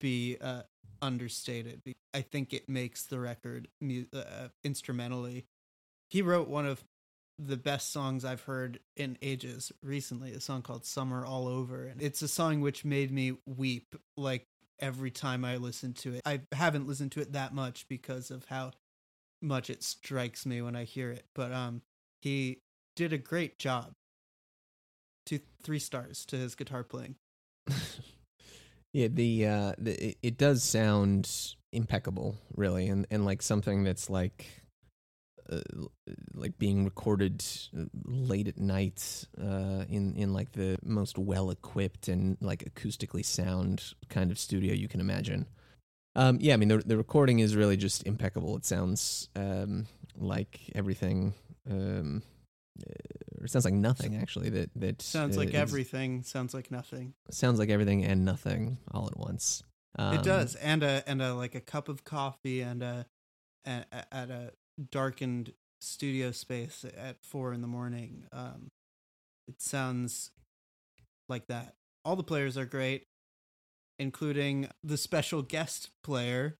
[0.00, 0.62] be uh,
[1.00, 1.80] understated.
[2.14, 5.46] I think it makes the record mu- uh, instrumentally.
[6.10, 6.84] He wrote one of
[7.38, 11.86] the best songs I've heard in ages recently, a song called Summer All Over.
[11.86, 14.46] And it's a song which made me weep like
[14.78, 16.22] every time I listen to it.
[16.26, 18.72] I haven't listened to it that much because of how
[19.40, 21.24] much it strikes me when I hear it.
[21.34, 21.82] But um
[22.20, 22.58] he
[22.96, 23.92] did a great job.
[25.26, 27.16] Two three stars to his guitar playing.
[28.92, 34.46] Yeah, the uh, the it, does sound impeccable, really, and and like something that's like.
[35.50, 35.60] Uh,
[36.34, 37.44] like being recorded
[37.76, 43.24] uh, late at night uh, in in like the most well equipped and like acoustically
[43.24, 45.46] sound kind of studio you can imagine.
[46.14, 48.56] Um, yeah, I mean the the recording is really just impeccable.
[48.56, 51.34] It sounds um, like everything
[51.68, 52.22] um,
[53.38, 54.50] or it sounds like nothing actually.
[54.50, 56.22] That that sounds like everything.
[56.22, 57.14] Sounds like nothing.
[57.30, 59.62] Sounds like everything and nothing all at once.
[59.98, 63.06] Um, it does, and a and a like a cup of coffee and a,
[63.66, 64.52] a at a
[64.90, 68.24] darkened studio space at four in the morning.
[68.32, 68.68] Um,
[69.48, 70.30] it sounds
[71.28, 71.74] like that.
[72.04, 73.04] All the players are great,
[73.98, 76.56] including the special guest player,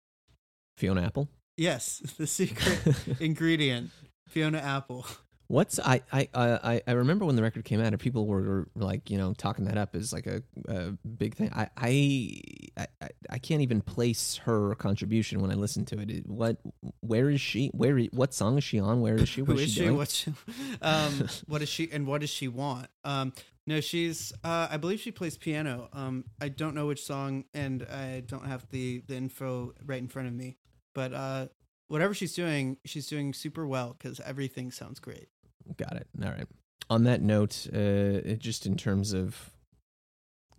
[0.77, 1.29] Fiona Apple.
[1.57, 2.81] Yes, the secret
[3.21, 3.91] ingredient,
[4.29, 5.07] Fiona Apple.
[5.53, 9.11] What's I I I I remember when the record came out, and people were like,
[9.11, 11.51] you know, talking that up as like a, a big thing.
[11.55, 12.41] I, I
[12.79, 16.27] I I can't even place her contribution when I listen to it.
[16.27, 16.57] What
[17.01, 17.69] where is she?
[17.75, 19.03] Where what song is she on?
[19.03, 19.43] Where is she?
[19.43, 19.81] What Who is she?
[19.81, 19.99] Doing?
[19.99, 20.33] What she,
[20.81, 22.87] um what is she and what does she want?
[23.05, 23.35] Um
[23.67, 25.91] no, she's uh I believe she plays piano.
[25.93, 30.09] Um I don't know which song and I don't have the the info right in
[30.09, 30.57] front of me.
[30.95, 31.49] But uh
[31.89, 35.29] whatever she's doing, she's doing super well because everything sounds great.
[35.77, 36.07] Got it.
[36.23, 36.47] All right.
[36.91, 39.51] On that note, uh, just in terms of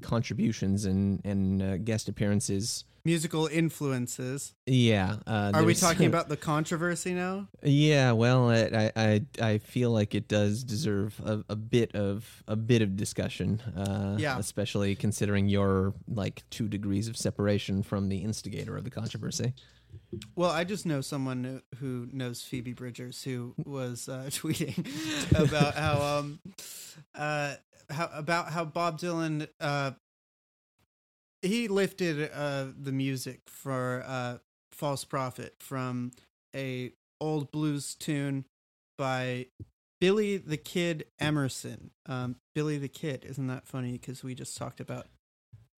[0.02, 4.54] contributions and and uh, guest appearances, musical influences.
[4.66, 5.18] Yeah.
[5.28, 7.48] Uh, Are we talking about the controversy now?
[7.62, 8.12] Yeah.
[8.12, 12.82] Well, I I I feel like it does deserve a, a bit of a bit
[12.82, 13.60] of discussion.
[13.76, 14.38] Uh, yeah.
[14.38, 19.54] Especially considering your like two degrees of separation from the instigator of the controversy.
[20.36, 24.86] Well, I just know someone who knows Phoebe Bridgers who was uh, tweeting
[25.40, 26.40] about how um
[27.16, 27.56] uh
[27.90, 29.92] how about how Bob Dylan uh
[31.42, 34.38] he lifted uh the music for uh
[34.72, 36.12] False Prophet from
[36.56, 38.46] a old blues tune
[38.98, 39.48] by
[40.00, 41.92] Billy the Kid Emerson.
[42.08, 45.08] Um Billy the Kid, isn't that funny cuz we just talked about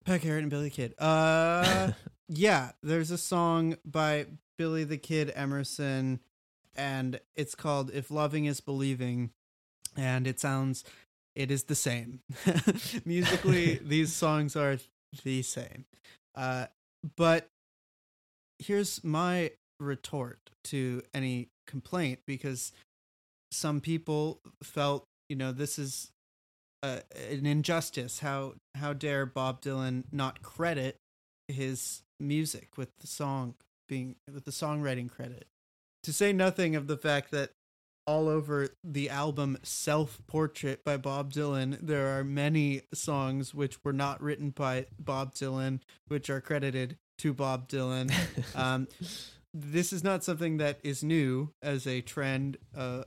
[0.05, 0.93] Pat Garrett and Billy the Kid.
[0.99, 1.91] Uh
[2.27, 6.19] yeah, there's a song by Billy the Kid Emerson,
[6.75, 9.31] and it's called If Loving is Believing,
[9.95, 10.83] and it sounds,
[11.35, 12.21] it is the same.
[13.05, 14.77] Musically, these songs are
[15.23, 15.85] the same.
[16.33, 16.65] Uh,
[17.15, 17.49] but
[18.59, 22.71] here's my retort to any complaint because
[23.51, 26.11] some people felt, you know, this is
[26.83, 28.19] uh, an injustice.
[28.19, 30.97] How how dare Bob Dylan not credit
[31.47, 33.55] his music with the song
[33.87, 35.47] being with the songwriting credit.
[36.03, 37.51] To say nothing of the fact that
[38.07, 43.93] all over the album Self Portrait by Bob Dylan, there are many songs which were
[43.93, 48.11] not written by Bob Dylan, which are credited to Bob Dylan.
[48.55, 48.87] Um,
[49.53, 53.03] this is not something that is new as a trend uh,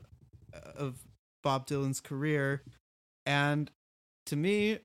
[0.77, 0.97] of
[1.43, 2.63] Bob Dylan's career.
[3.27, 3.71] And
[4.27, 4.79] to me,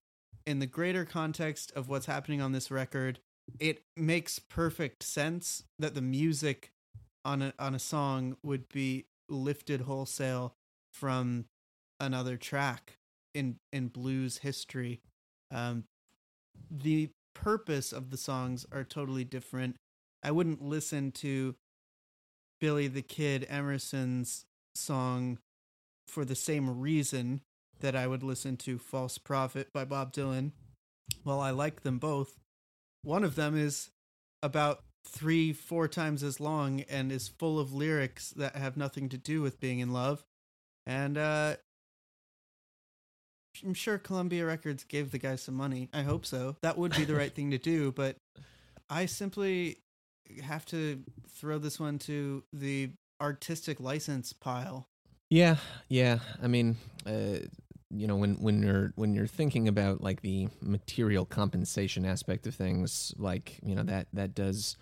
[0.46, 3.20] in the greater context of what's happening on this record,
[3.60, 6.72] it makes perfect sense that the music
[7.26, 10.56] on a on a song would be lifted wholesale
[10.92, 11.46] from
[12.00, 12.98] another track
[13.34, 15.02] in in blues history.
[15.52, 15.86] Um,
[16.70, 19.78] the purpose of the songs are totally different.
[20.24, 21.56] I wouldn't listen to
[22.60, 25.40] Billy the Kid Emerson's song
[26.08, 27.42] for the same reason
[27.80, 30.52] that I would listen to False Prophet by Bob Dylan.
[31.24, 32.40] While I like them both,
[33.04, 33.90] one of them is
[34.42, 39.18] about three, four times as long and is full of lyrics that have nothing to
[39.18, 40.24] do with being in love.
[40.86, 41.56] And uh,
[43.64, 45.90] I'm sure Columbia Records gave the guy some money.
[45.94, 46.56] I hope so.
[46.62, 48.16] That would be the right thing to do, but
[48.90, 49.78] I simply
[50.42, 54.88] have to throw this one to the artistic license pile.
[55.30, 55.58] Yeah,
[55.90, 56.20] yeah.
[56.42, 57.40] I mean, uh,
[57.96, 62.56] you know, when when you're when you're thinking about like the material compensation aspect of
[62.56, 64.78] things, like you know that that does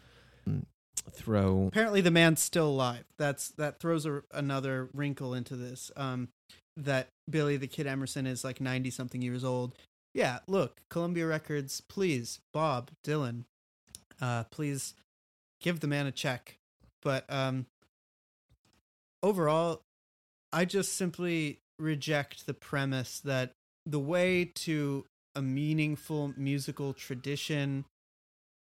[0.47, 0.63] mm,
[1.11, 1.67] throw.
[1.67, 3.03] Apparently, the man's still alive.
[3.17, 5.91] That's that throws a, another wrinkle into this.
[5.95, 6.29] Um,
[6.77, 9.75] that Billy the Kid Emerson is like ninety something years old.
[10.13, 13.45] Yeah, look, Columbia Records, please, Bob Dylan,
[14.19, 14.93] uh, please
[15.61, 16.57] give the man a check.
[17.01, 17.65] But um,
[19.23, 19.81] overall,
[20.51, 23.51] I just simply reject the premise that
[23.85, 27.85] the way to a meaningful musical tradition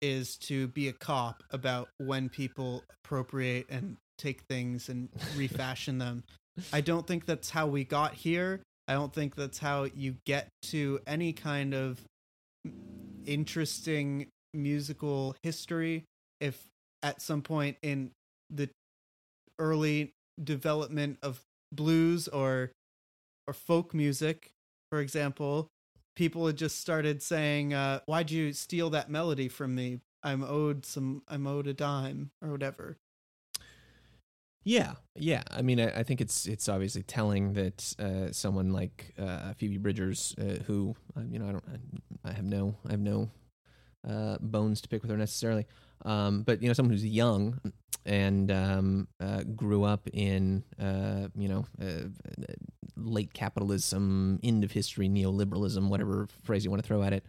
[0.01, 6.23] is to be a cop about when people appropriate and take things and refashion them.
[6.71, 8.61] I don't think that's how we got here.
[8.87, 11.99] I don't think that's how you get to any kind of
[13.25, 16.05] interesting musical history
[16.39, 16.65] if
[17.03, 18.11] at some point in
[18.49, 18.69] the
[19.59, 20.11] early
[20.43, 22.71] development of blues or
[23.49, 24.53] or folk music,
[24.91, 25.71] for example,
[26.15, 30.01] people had just started saying, uh, "Why'd you steal that melody from me?
[30.21, 31.23] I'm owed some.
[31.27, 32.97] I'm owed a dime or whatever."
[34.63, 35.41] Yeah, yeah.
[35.49, 39.77] I mean, I, I think it's it's obviously telling that uh, someone like uh, Phoebe
[39.77, 41.65] Bridgers, uh, who uh, you know, I don't,
[42.25, 43.31] I, I have no, I have no
[44.07, 45.65] uh, bones to pick with her necessarily,
[46.05, 47.59] um, but you know, someone who's young
[48.05, 52.07] and um, uh, grew up in uh, you know uh,
[52.97, 57.23] late capitalism, end of history, neoliberalism, whatever phrase you want to throw at it.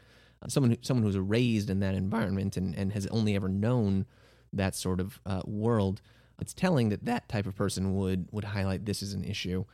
[0.49, 4.07] Someone who, someone who's raised in that environment and, and has only ever known
[4.55, 6.01] that sort of uh, world
[6.41, 9.65] it's telling that that type of person would would highlight this as an issue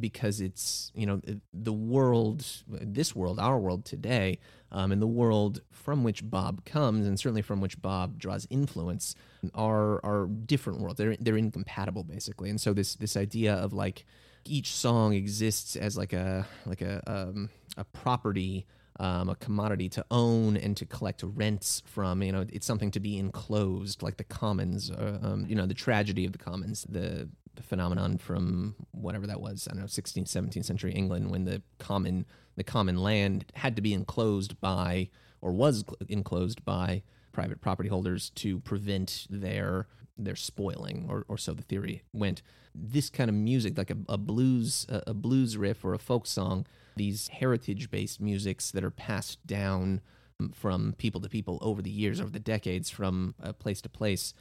[0.00, 1.20] because it's you know
[1.52, 4.38] the world this world our world today
[4.72, 9.14] um, and the world from which bob comes and certainly from which bob draws influence
[9.54, 14.04] are are different worlds they're they're incompatible basically and so this this idea of like
[14.46, 18.66] each song exists as like a like a um, a property
[19.00, 22.22] um, a commodity to own and to collect rents from.
[22.22, 24.90] You know, it's something to be enclosed, like the commons.
[24.90, 29.40] Uh, um, you know, the tragedy of the commons, the, the, phenomenon from whatever that
[29.40, 29.68] was.
[29.68, 33.82] I don't know, 16th, 17th century England, when the common the common land had to
[33.82, 35.08] be enclosed by
[35.40, 41.52] or was enclosed by private property holders to prevent their their spoiling, or, or so
[41.52, 42.40] the theory went.
[42.72, 46.26] This kind of music, like a, a blues a, a blues riff or a folk
[46.26, 50.00] song these heritage based musics that are passed down
[50.52, 54.34] from people to people over the years, over the decades, from uh, place to place.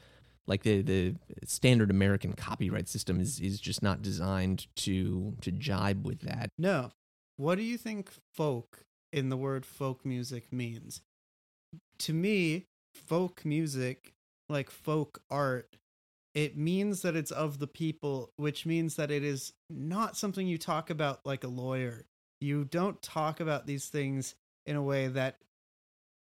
[0.46, 6.06] Like the, the standard American copyright system is, is just not designed to to jibe
[6.06, 6.50] with that.
[6.58, 6.92] No.
[7.38, 11.02] What do you think folk in the word folk music means?
[12.00, 14.14] To me, folk music,
[14.50, 15.78] like folk art,
[16.36, 20.58] it means that it's of the people, which means that it is not something you
[20.58, 22.06] talk about like a lawyer
[22.44, 25.38] you don't talk about these things in a way that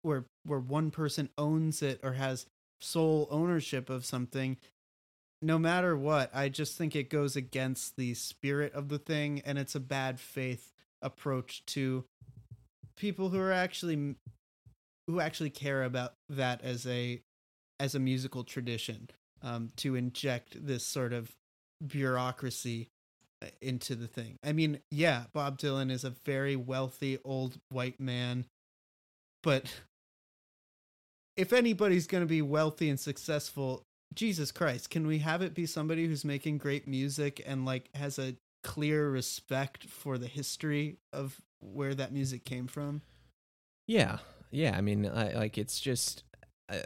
[0.03, 2.47] where where one person owns it or has
[2.81, 4.57] sole ownership of something
[5.43, 9.59] no matter what i just think it goes against the spirit of the thing and
[9.59, 10.73] it's a bad faith
[11.03, 12.05] approach to
[12.97, 14.17] people who are actually
[15.07, 17.21] who actually care about that as a
[17.79, 19.09] as a musical tradition
[19.43, 21.37] um, to inject this sort of
[21.87, 22.89] bureaucracy
[23.61, 24.39] into the thing.
[24.43, 28.47] I mean, yeah, Bob Dylan is a very wealthy old white man,
[29.43, 29.81] but
[31.37, 33.83] if anybody's going to be wealthy and successful,
[34.15, 38.19] Jesus Christ, can we have it be somebody who's making great music and like has
[38.19, 43.03] a clear respect for the history of where that music came from?
[43.87, 44.19] Yeah.
[44.51, 46.25] Yeah, I mean, I, like it's just
[46.71, 46.79] uh,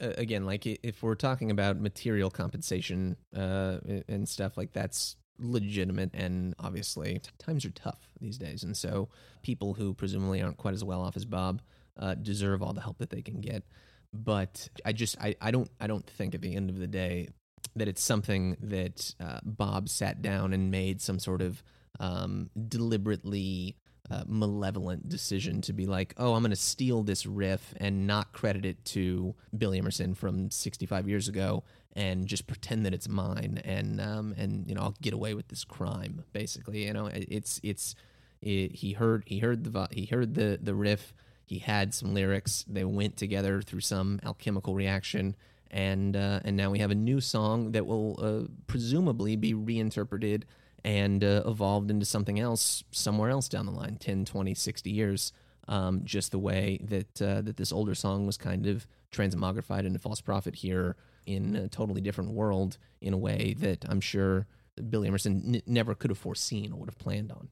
[0.00, 3.78] again, like if we're talking about material compensation uh,
[4.08, 6.10] and stuff, like that's legitimate.
[6.12, 8.62] And obviously, times are tough these days.
[8.62, 9.08] And so
[9.42, 11.62] people who presumably aren't quite as well off as Bob
[11.98, 13.64] uh, deserve all the help that they can get.
[14.12, 17.28] But I just, I, I don't, I don't think at the end of the day
[17.74, 21.62] that it's something that uh, Bob sat down and made some sort of
[22.00, 23.76] um, deliberately
[24.10, 28.32] uh, malevolent decision to be like, oh, I'm going to steal this riff and not
[28.32, 33.60] credit it to Billy Emerson from 65 years ago and just pretend that it's mine
[33.64, 36.84] and um, and you know I'll get away with this crime basically.
[36.84, 37.94] You know, it's it's
[38.42, 41.14] it, he heard he heard the he heard the the riff.
[41.46, 42.64] He had some lyrics.
[42.68, 45.36] They went together through some alchemical reaction,
[45.70, 50.44] and uh, and now we have a new song that will uh, presumably be reinterpreted
[50.84, 55.32] and uh, evolved into something else somewhere else down the line 10 20 60 years
[55.68, 59.98] um, just the way that uh, that this older song was kind of transmogrified into
[59.98, 64.46] false prophet here in a totally different world in a way that i'm sure
[64.88, 67.48] billy emerson n- never could have foreseen or would have planned on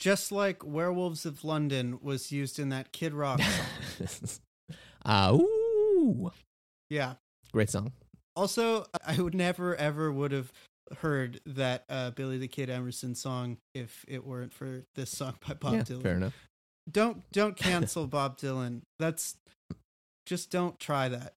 [0.00, 3.40] Just like Werewolves of London was used in that Kid Rock
[4.06, 4.28] song.
[5.04, 6.30] uh, ooh,
[6.88, 7.14] yeah.
[7.52, 7.92] great song
[8.34, 10.50] Also, I would never ever would have
[10.98, 15.54] heard that uh, Billy the Kid Emerson song if it weren't for this song by
[15.54, 16.02] Bob yeah, Dylan.
[16.02, 16.34] fair enough
[16.90, 18.80] Don't don't cancel Bob Dylan.
[18.98, 19.36] That's
[20.26, 21.34] just don't try that.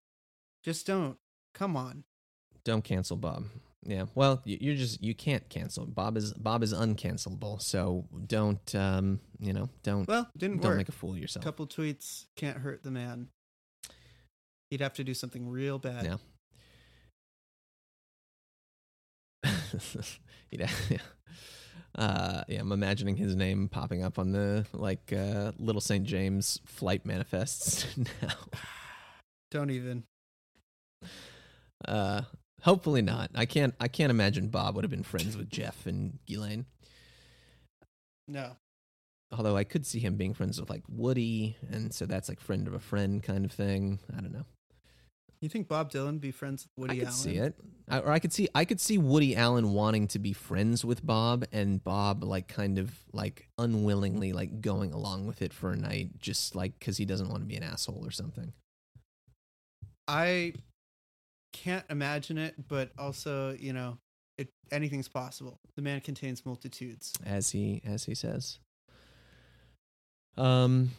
[0.63, 1.17] Just don't.
[1.53, 2.05] Come on.
[2.63, 3.43] don't cancel bob
[3.85, 9.19] yeah well you're just you can't cancel bob is bob is uncancelable so don't um
[9.39, 10.77] you know don't Well, didn't don't work.
[10.77, 13.27] make a fool of yourself couple tweets can't hurt the man.
[14.69, 16.05] He'd have to do something real bad.
[16.05, 16.17] Yeah.
[20.51, 20.97] yeah, yeah.
[21.95, 26.03] Uh, yeah, I'm imagining his name popping up on the like uh, Little St.
[26.05, 28.33] James flight manifests now.
[29.51, 30.03] Don't even.
[31.87, 32.21] Uh,
[32.63, 33.31] hopefully not.
[33.35, 33.75] I can't.
[33.79, 36.65] I can't imagine Bob would have been friends with Jeff and Ghislaine.
[38.27, 38.57] No.
[39.31, 42.67] Although I could see him being friends with like Woody, and so that's like friend
[42.67, 43.99] of a friend kind of thing.
[44.15, 44.45] I don't know.
[45.41, 47.17] You think Bob Dylan be friends with Woody I could Allen?
[47.17, 47.55] see it,
[47.89, 51.05] I, or I could see I could see Woody Allen wanting to be friends with
[51.05, 55.75] Bob, and Bob like kind of like unwillingly like going along with it for a
[55.75, 58.53] night, just like because he doesn't want to be an asshole or something.
[60.07, 60.53] I
[61.53, 63.97] can't imagine it, but also, you know,
[64.37, 65.59] it anything's possible.
[65.75, 67.13] The man contains multitudes.
[67.25, 68.59] as he as he says.
[70.35, 70.91] Um,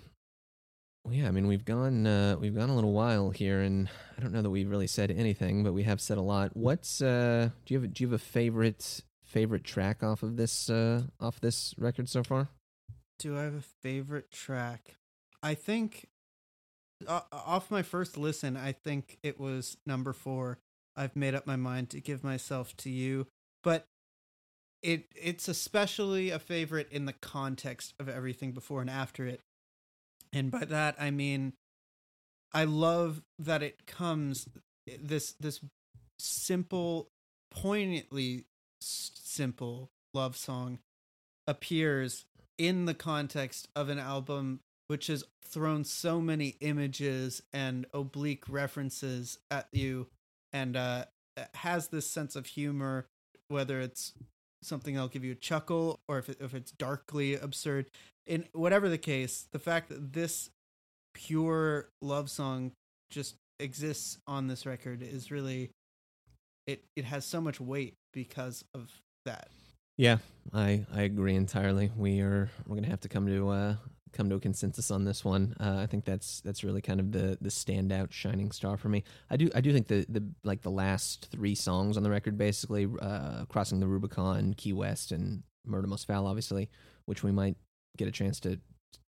[1.05, 4.23] well, yeah, I mean we've gone uh, we've gone a little while here, and I
[4.23, 6.57] don't know that we've really said anything, but we have said a lot.
[6.57, 10.37] What's uh, do you have a, do you have a favorite favorite track off of
[10.37, 12.49] this uh, off this record so far?
[13.19, 14.97] Do I have a favorite track?
[15.43, 16.07] I think
[17.07, 20.59] uh, off my first listen, I think it was number 4.
[20.97, 23.27] I've made up my mind to give myself to you,
[23.63, 23.87] but
[24.83, 29.41] it it's especially a favorite in the context of everything before and after it.
[30.33, 31.55] And by that I mean
[32.53, 34.49] I love that it comes
[34.87, 35.61] this this
[36.19, 37.09] simple
[37.51, 38.45] poignantly
[38.81, 40.79] simple love song
[41.47, 42.27] appears
[42.59, 49.39] in the context of an album which has thrown so many images and oblique references
[49.51, 50.09] at you
[50.53, 51.05] and uh,
[51.55, 53.07] has this sense of humor,
[53.49, 54.13] whether it's
[54.63, 57.87] something that'll give you a chuckle or if, it, if it's darkly absurd.
[58.27, 60.51] In whatever the case, the fact that this
[61.13, 62.73] pure love song
[63.11, 65.71] just exists on this record is really
[66.67, 68.91] it it has so much weight because of
[69.25, 69.49] that.
[69.97, 70.19] Yeah,
[70.53, 71.91] I I agree entirely.
[71.97, 73.77] We are we're gonna have to come to uh
[74.15, 75.55] come to a consensus on this one.
[75.61, 79.05] Uh, I think that's that's really kind of the the standout shining star for me.
[79.31, 82.39] I do I do think the the like the last three songs on the record,
[82.39, 86.71] basically, uh, crossing the Rubicon, Key West, and Murder Most Foul, obviously,
[87.05, 87.57] which we might
[87.97, 88.59] get a chance to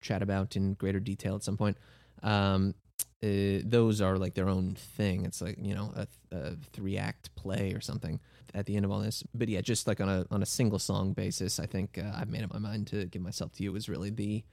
[0.02, 1.76] chat about in greater detail at some point.
[2.22, 2.74] Um,
[3.22, 5.24] uh, those are like their own thing.
[5.24, 8.20] It's like you know a, a three act play or something
[8.54, 9.22] at the end of all this.
[9.34, 12.30] But yeah, just like on a on a single song basis, I think uh, I've
[12.30, 14.44] made up my mind to give myself to you is really the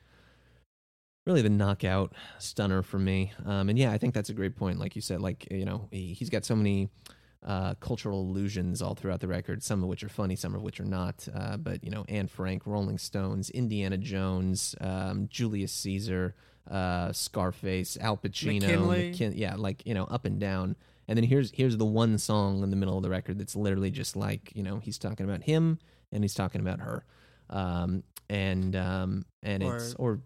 [1.26, 3.32] really the knockout stunner for me.
[3.46, 4.80] Um, and yeah, I think that's a great point.
[4.80, 6.90] Like you said, like you know he, he's got so many.
[7.46, 10.80] Uh, cultural allusions all throughout the record, some of which are funny, some of which
[10.80, 11.28] are not.
[11.36, 16.36] Uh, but you know, Anne Frank, Rolling Stones, Indiana Jones, um, Julius Caesar,
[16.72, 18.62] uh, Scarface, Al Pacino,
[19.14, 20.78] McKin- yeah, like you know, up and down.
[21.10, 23.92] And then here's here's the one song in the middle of the record that's literally
[23.92, 25.80] just like you know he's talking about him
[26.14, 27.04] and he's talking about her,
[27.50, 30.22] um, and um, and Or it's or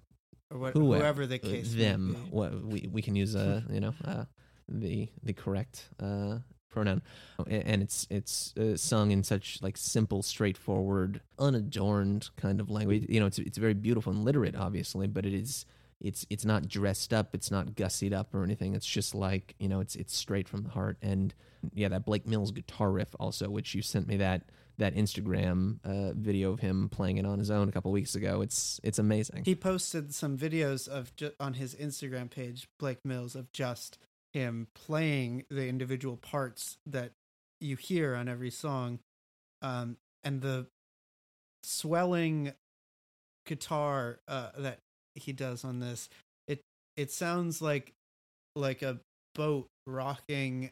[0.49, 2.27] Or what, Whoever- whoever the case may them.
[2.31, 4.25] What we we can use a you know uh,
[4.69, 6.39] the the correct uh,
[6.69, 7.01] pronoun,
[7.47, 13.05] and it's it's uh, sung in such like simple, straightforward, unadorned kind of language.
[13.09, 15.65] You know, it's it's very beautiful and literate, obviously, but it is
[15.99, 18.73] it's it's not dressed up, it's not gussied up or anything.
[18.75, 20.97] It's just like you know, it's it's straight from the heart.
[21.01, 21.33] And
[21.73, 24.43] yeah, that Blake Mills guitar riff also, which you sent me that
[24.77, 28.41] that Instagram uh, video of him playing it on his own a couple weeks ago.
[28.41, 29.43] It's it's amazing.
[29.45, 33.97] He posted some videos of ju- on his Instagram page, Blake Mills, of just
[34.33, 37.11] him playing the individual parts that
[37.59, 38.99] you hear on every song,
[39.61, 40.67] um, and the
[41.63, 42.53] swelling
[43.45, 44.79] guitar uh, that
[45.15, 46.09] he does on this.
[46.47, 46.61] It
[46.95, 47.93] it sounds like
[48.55, 48.99] like a
[49.33, 50.71] boat rocking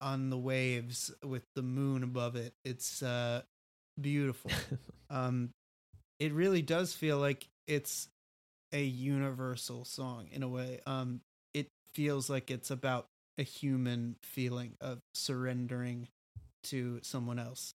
[0.00, 2.54] on the waves with the moon above it.
[2.64, 3.42] It's uh,
[4.00, 4.50] beautiful.
[5.10, 5.50] um,
[6.18, 8.08] it really does feel like it's
[8.72, 10.80] a universal song in a way.
[10.86, 11.20] Um,
[11.54, 13.06] it feels like it's about
[13.38, 16.08] a human feeling of surrendering
[16.64, 17.74] to someone else,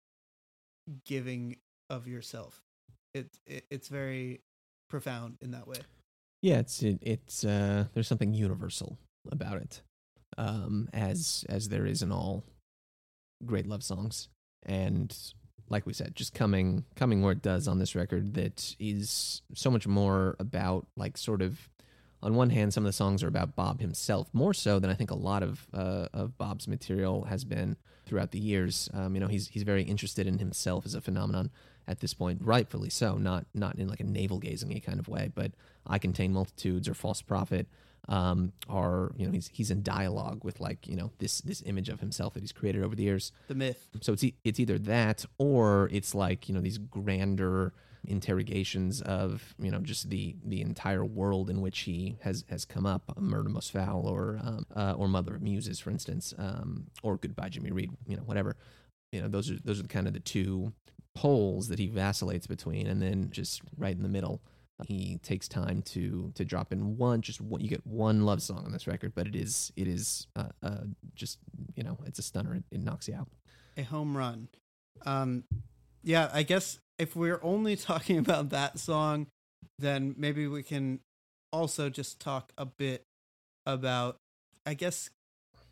[1.05, 1.57] giving
[1.89, 2.61] of yourself.
[3.13, 4.41] It, it it's very
[4.89, 5.77] profound in that way.
[6.41, 8.97] Yeah, it's it, it's uh, there's something universal
[9.31, 9.81] about it,
[10.37, 12.43] um, as as there is in all
[13.45, 14.29] great love songs,
[14.63, 15.15] and
[15.69, 19.71] like we said, just coming coming where it does on this record, that is so
[19.71, 21.69] much more about like sort of.
[22.23, 24.95] On one hand, some of the songs are about Bob himself, more so than I
[24.95, 28.89] think a lot of uh, of Bob's material has been throughout the years.
[28.93, 31.51] Um, you know, he's he's very interested in himself as a phenomenon
[31.87, 33.17] at this point, rightfully so.
[33.17, 35.51] Not not in like a navel gazing kind of way, but
[35.85, 37.67] I contain multitudes or false prophet
[38.07, 41.89] um, are you know he's he's in dialogue with like you know this this image
[41.89, 43.31] of himself that he's created over the years.
[43.47, 43.87] The myth.
[44.01, 47.73] So it's e- it's either that or it's like you know these grander
[48.07, 52.85] interrogations of you know just the the entire world in which he has has come
[52.85, 57.17] up murder most foul or um, uh, or mother of muses for instance um, or
[57.17, 58.55] goodbye jimmy reed you know whatever
[59.11, 60.71] you know those are those are kind of the two
[61.15, 64.41] poles that he vacillates between and then just right in the middle
[64.85, 68.63] he takes time to to drop in one just one you get one love song
[68.65, 70.81] on this record but it is it is uh, uh
[71.15, 71.39] just
[71.75, 72.55] you know it's a stunner.
[72.55, 73.29] It, it knocks you out.
[73.77, 74.49] A home run.
[75.05, 75.45] Um
[76.03, 79.27] yeah i guess if we're only talking about that song
[79.79, 80.99] then maybe we can
[81.51, 83.03] also just talk a bit
[83.65, 84.17] about
[84.65, 85.09] i guess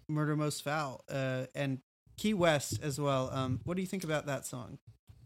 [0.10, 1.80] murder most foul uh and
[2.18, 3.30] key west as well.
[3.34, 4.78] Um what do you think about that song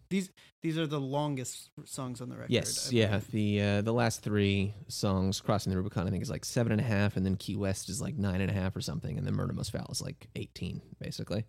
[0.09, 0.29] these
[0.61, 2.51] these are the longest songs on the record.
[2.51, 3.19] Yes, yeah.
[3.31, 6.81] The uh, the last three songs, "Crossing the Rubicon," I think is like seven and
[6.81, 9.25] a half, and then "Key West" is like nine and a half or something, and
[9.25, 11.45] then "Murder Most Foul" is like eighteen, basically.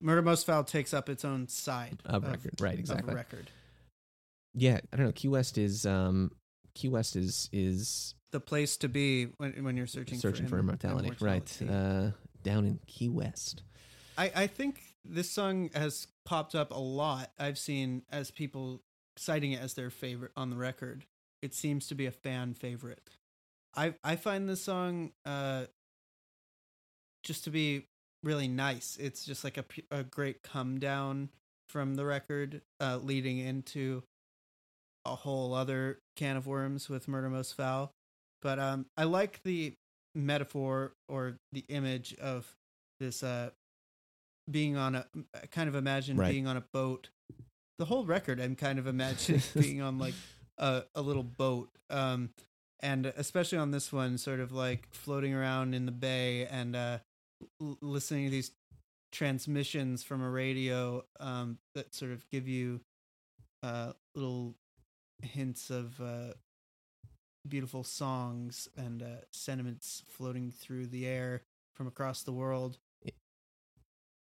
[0.00, 2.78] "Murder Most Foul" takes up its own side of, of record, right?
[2.78, 3.14] Exactly.
[3.14, 3.50] record.
[4.54, 5.12] Yeah, I don't know.
[5.12, 6.30] Key West is um,
[6.74, 10.58] Key West is is the place to be when when you're searching searching for, for
[10.58, 11.64] immortality, immortality.
[11.64, 11.74] right?
[11.74, 12.10] Uh,
[12.42, 13.62] down in Key West.
[14.18, 17.30] I I think this song has popped up a lot.
[17.38, 18.82] I've seen as people
[19.16, 21.04] citing it as their favorite on the record.
[21.42, 23.10] It seems to be a fan favorite.
[23.76, 25.66] I I find this song uh
[27.22, 27.86] just to be
[28.22, 28.96] really nice.
[29.00, 31.30] It's just like a a great come down
[31.68, 34.02] from the record uh leading into
[35.04, 37.92] a whole other can of worms with Murder Most Foul.
[38.40, 39.74] But um I like the
[40.14, 42.54] metaphor or the image of
[43.00, 43.50] this uh
[44.50, 45.06] being on a
[45.50, 46.30] kind of imagine right.
[46.30, 47.10] being on a boat.
[47.78, 50.14] The whole record, I'm kind of imagining being on like
[50.58, 51.70] a, a little boat.
[51.90, 52.30] Um,
[52.80, 56.98] and especially on this one, sort of like floating around in the bay and uh,
[57.60, 58.50] l- listening to these
[59.10, 62.80] transmissions from a radio um, that sort of give you
[63.62, 64.54] uh, little
[65.22, 66.34] hints of uh,
[67.48, 71.42] beautiful songs and uh, sentiments floating through the air
[71.74, 72.78] from across the world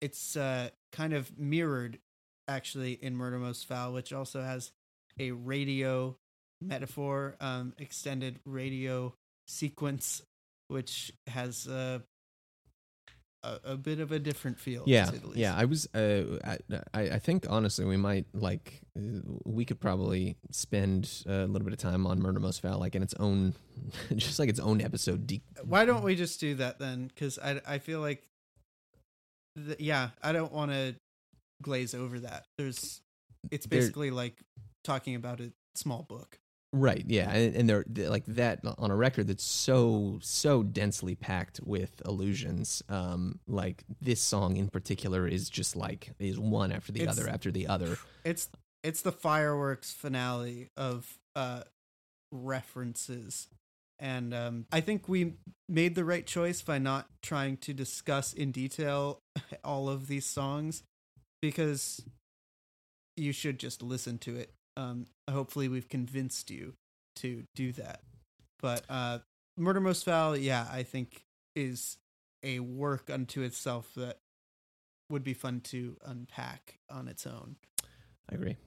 [0.02, 2.00] it's uh, kind of mirrored
[2.48, 4.72] actually in Murder Most Foul, which also has
[5.20, 6.18] a radio
[6.62, 9.14] metaphor, um, extended radio
[9.48, 10.22] sequence,
[10.68, 12.00] which has uh,
[13.44, 14.84] a, a bit of a different feel.
[14.86, 15.56] Yeah, yeah.
[15.56, 16.40] I was, uh,
[16.94, 18.82] I, I think honestly, we might like,
[19.46, 23.04] we could probably spend a little bit of time on Murder Most Foul, like in
[23.04, 23.54] its own,
[24.16, 25.28] just like its own episode.
[25.28, 27.08] De- Why don't we just do that then?
[27.08, 28.24] Because I, I feel like
[29.56, 30.96] th- yeah, I don't want to
[31.62, 32.46] glaze over that.
[32.58, 33.02] There's,
[33.52, 34.42] it's basically there, like
[34.84, 36.38] talking about a small book.
[36.74, 37.06] Right.
[37.08, 41.62] Yeah, and, and they're, they're, like that on a record that's so so densely packed
[41.64, 42.84] with illusions.
[42.90, 47.30] Um, like this song in particular is just like is one after the it's, other
[47.30, 47.98] after the other.
[48.26, 48.50] It's
[48.84, 51.62] it's the fireworks finale of uh
[52.32, 53.48] references
[54.00, 55.36] And um, I think we
[55.70, 59.20] made the right choice by not trying to discuss in detail
[59.64, 60.84] all of these songs
[61.42, 62.02] because
[63.16, 64.52] you should just listen to it.
[64.78, 66.74] Um, hopefully, we've convinced you
[67.18, 68.02] to do that.
[68.62, 69.20] But uh,
[69.58, 71.24] Murder Most Foul, yeah, I think
[71.56, 71.98] is
[72.44, 74.18] a work unto itself that
[75.10, 77.56] would be fun to unpack on its own.
[78.30, 78.58] I agree.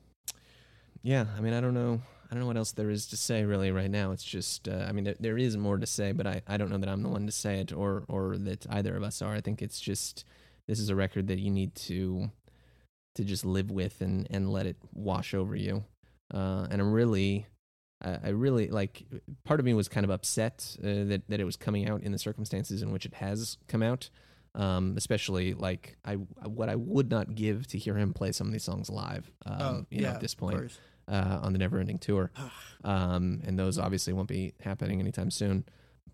[1.03, 2.01] Yeah, I mean, I don't know.
[2.31, 4.13] I don't know what else there is to say really right now.
[4.13, 6.71] It's just, uh, I mean, there, there is more to say, but I, I don't
[6.71, 9.35] know that I'm the one to say it or or that either of us are.
[9.35, 10.25] I think it's just
[10.67, 12.31] this is a record that you need to
[13.15, 15.85] to just live with and and let it wash over you.
[16.33, 17.47] Uh, and I'm really,
[18.05, 19.07] I, I really like.
[19.45, 22.13] Part of me was kind of upset uh, that that it was coming out in
[22.13, 24.11] the circumstances in which it has come out.
[24.55, 28.53] Um, especially like I, what I would not give to hear him play some of
[28.53, 29.31] these songs live.
[29.47, 30.79] Um, oh, you know, yeah, at this point.
[31.09, 32.31] Uh, on the Neverending Tour,
[32.85, 35.65] um, and those obviously won't be happening anytime soon.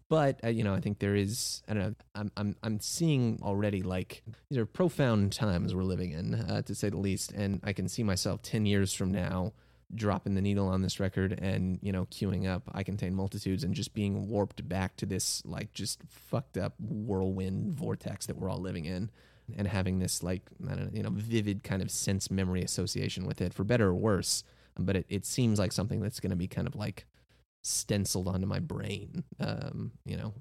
[0.09, 1.63] But uh, you know, I think there is.
[1.69, 1.95] I don't know.
[2.15, 6.75] I'm I'm I'm seeing already like these are profound times we're living in, uh, to
[6.75, 7.33] say the least.
[7.33, 9.53] And I can see myself ten years from now
[9.95, 13.75] dropping the needle on this record and you know queuing up i contain multitudes and
[13.75, 18.61] just being warped back to this like just fucked up whirlwind vortex that we're all
[18.61, 19.11] living in
[19.57, 23.27] and having this like i don't know you know vivid kind of sense memory association
[23.27, 24.43] with it for better or worse
[24.79, 27.07] but it, it seems like something that's going to be kind of like
[27.63, 30.35] stenciled onto my brain um you know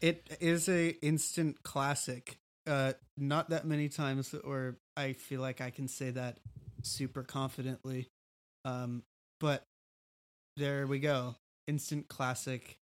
[0.00, 2.38] It is a instant classic.
[2.66, 6.38] Uh, not that many times, or I feel like I can say that
[6.82, 8.08] super confidently.
[8.64, 9.02] Um,
[9.40, 9.64] but
[10.56, 12.78] there we go, instant classic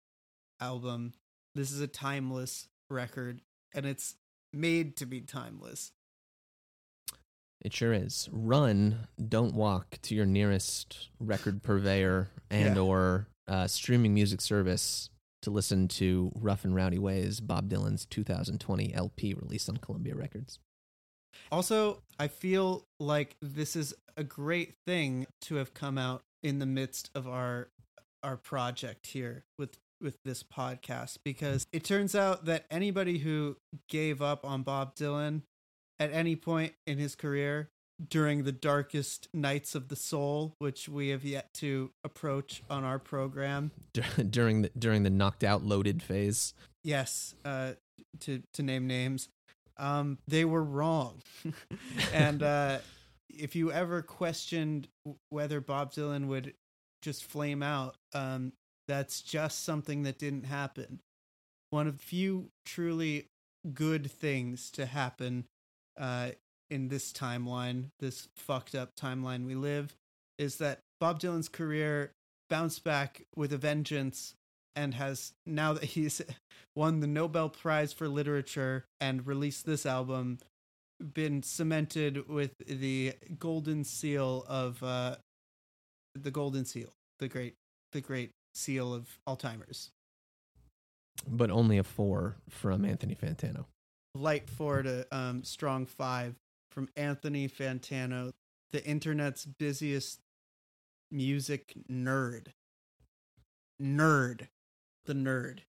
[0.60, 1.14] album.
[1.56, 3.42] This is a timeless record,
[3.74, 4.16] and it's
[4.54, 5.92] made to be timeless.
[7.64, 8.28] It sure is.
[8.32, 12.82] Run, don't walk to your nearest record purveyor and Yeah.
[12.82, 15.10] or uh, streaming music service
[15.44, 20.60] to listen to Rough and Rowdy Ways, Bob Dylan's 2020 LP released on Columbia Records.
[21.52, 26.66] Also, I feel like this is a great thing to have come out in the
[26.66, 27.70] midst of our
[28.22, 33.58] our project here with with this podcast because it turns out that anybody who
[33.90, 35.42] gave up on Bob Dylan
[36.04, 37.70] at any point in his career
[38.10, 43.00] during the darkest nights of the soul, which we have yet to approach on our
[43.00, 43.72] program,
[44.30, 46.54] during the during the knocked out loaded phase.
[46.84, 47.72] yes, uh,
[48.20, 49.30] to to name names,
[49.78, 51.22] um, they were wrong,
[52.14, 52.80] and uh,
[53.30, 54.90] if you ever questioned
[55.30, 56.54] whether Bob Dylan would
[57.02, 58.52] just flame out, um,
[58.90, 61.00] that's just something that didn't happen.
[61.70, 63.28] One of the few truly
[63.74, 65.46] good things to happen
[66.00, 66.30] uh,
[66.70, 69.96] in this timeline, this fucked up timeline we live,
[70.38, 72.12] is that Bob Dylan's career
[72.50, 74.36] bounced back with a vengeance
[74.76, 76.22] and has now that he's
[76.76, 80.40] won the Nobel Prize for Literature and released this album,
[81.14, 85.18] been cemented with the golden seal of uh,
[86.16, 86.90] the golden seal,
[87.20, 87.56] the great,
[87.92, 89.90] the great seal of Alzheimer's.
[91.28, 93.66] But only a four from Anthony Fantano.
[94.16, 96.36] Light four to um, strong five
[96.70, 98.32] from Anthony Fantano,
[98.72, 100.20] the internet's busiest
[101.12, 102.48] music nerd.
[103.82, 104.48] Nerd.
[105.06, 105.60] The nerd.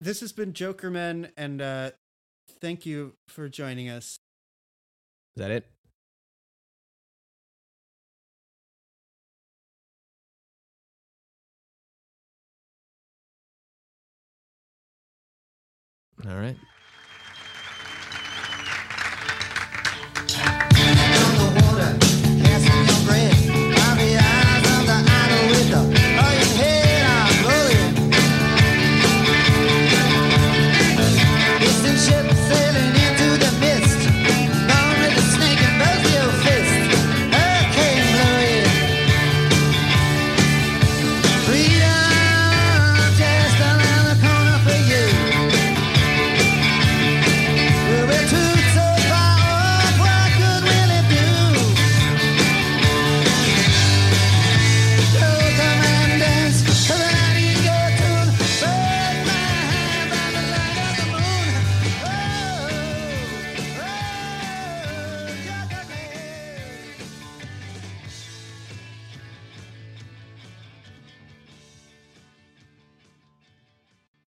[0.00, 1.90] This has been Jokerman, and uh,
[2.60, 4.18] thank you for joining us.
[5.36, 5.73] Is that it?
[16.26, 16.58] All right.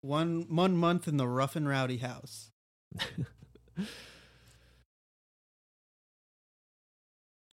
[0.06, 2.51] One one month in the rough and rowdy house.